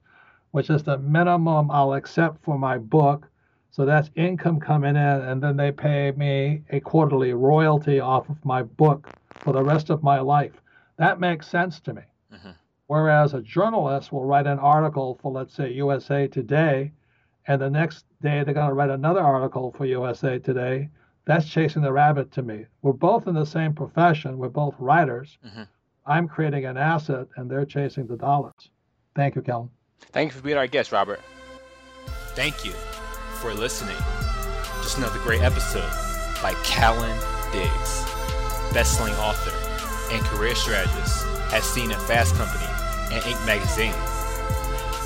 which 0.51 0.69
is 0.69 0.83
the 0.83 0.97
minimum 0.97 1.69
I'll 1.71 1.93
accept 1.93 2.43
for 2.43 2.57
my 2.57 2.77
book. 2.77 3.29
So 3.71 3.85
that's 3.85 4.09
income 4.15 4.59
coming 4.59 4.95
in, 4.95 4.97
and 4.97 5.41
then 5.41 5.55
they 5.55 5.71
pay 5.71 6.12
me 6.12 6.63
a 6.71 6.79
quarterly 6.79 7.33
royalty 7.33 7.99
off 7.99 8.29
of 8.29 8.43
my 8.43 8.63
book 8.63 9.09
for 9.35 9.53
the 9.53 9.63
rest 9.63 9.89
of 9.89 10.01
my 10.01 10.19
life. 10.19 10.59
That 10.97 11.19
makes 11.19 11.47
sense 11.47 11.79
to 11.81 11.93
me. 11.93 12.01
Mhm. 12.33 12.55
Whereas 12.88 13.35
a 13.35 13.41
journalist 13.41 14.12
will 14.12 14.25
write 14.25 14.47
an 14.47 14.57
article 14.57 15.19
for, 15.21 15.31
let's 15.31 15.53
say, 15.53 15.71
USA 15.73 16.27
Today, 16.27 16.91
and 17.47 17.62
the 17.62 17.69
next 17.69 18.05
day 18.21 18.43
they're 18.43 18.55
going 18.55 18.67
to 18.69 18.73
write 18.73 18.89
another 18.89 19.21
article 19.21 19.71
for 19.71 19.85
USA 19.85 20.39
Today. 20.39 20.89
That's 21.25 21.47
chasing 21.47 21.83
the 21.83 21.93
rabbit 21.93 22.31
to 22.31 22.41
me. 22.41 22.65
We're 22.81 22.93
both 22.93 23.27
in 23.27 23.35
the 23.35 23.45
same 23.45 23.73
profession, 23.73 24.39
we're 24.39 24.49
both 24.49 24.79
writers. 24.79 25.38
Mhm. 25.45 25.67
I'm 26.07 26.27
creating 26.27 26.65
an 26.65 26.77
asset, 26.77 27.27
and 27.35 27.49
they're 27.51 27.65
chasing 27.65 28.07
the 28.07 28.17
dollars. 28.17 28.71
Thank 29.13 29.35
you, 29.35 29.43
Kellen. 29.43 29.69
Thank 30.12 30.31
you 30.31 30.38
for 30.38 30.43
being 30.43 30.57
our 30.57 30.67
guest, 30.67 30.91
Robert. 30.91 31.21
Thank 32.35 32.65
you 32.65 32.71
for 33.41 33.53
listening. 33.53 33.97
Just 34.81 34.97
another 34.97 35.19
great 35.19 35.41
episode 35.41 35.89
by 36.41 36.53
Callan 36.63 37.17
Diggs, 37.51 38.03
best-selling 38.73 39.13
author 39.15 39.51
and 40.13 40.23
career 40.25 40.55
strategist, 40.55 41.25
as 41.53 41.63
seen 41.63 41.91
at 41.91 42.01
Fast 42.01 42.35
Company 42.35 42.65
and 43.12 43.23
Inc. 43.23 43.45
magazine. 43.45 43.93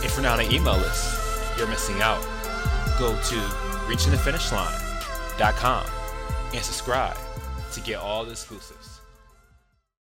If 0.06 0.14
you're 0.16 0.24
not 0.24 0.40
on 0.40 0.46
an 0.46 0.52
email 0.52 0.78
list, 0.78 1.58
you're 1.58 1.68
missing 1.68 2.02
out. 2.02 2.22
Go 3.00 3.14
to 3.14 3.36
reachingthefinishline.com 3.88 5.86
and 6.54 6.64
subscribe 6.64 7.18
to 7.72 7.82
get 7.82 7.98
all 8.00 8.24
the 8.24 8.32
exclusives. 8.32 8.93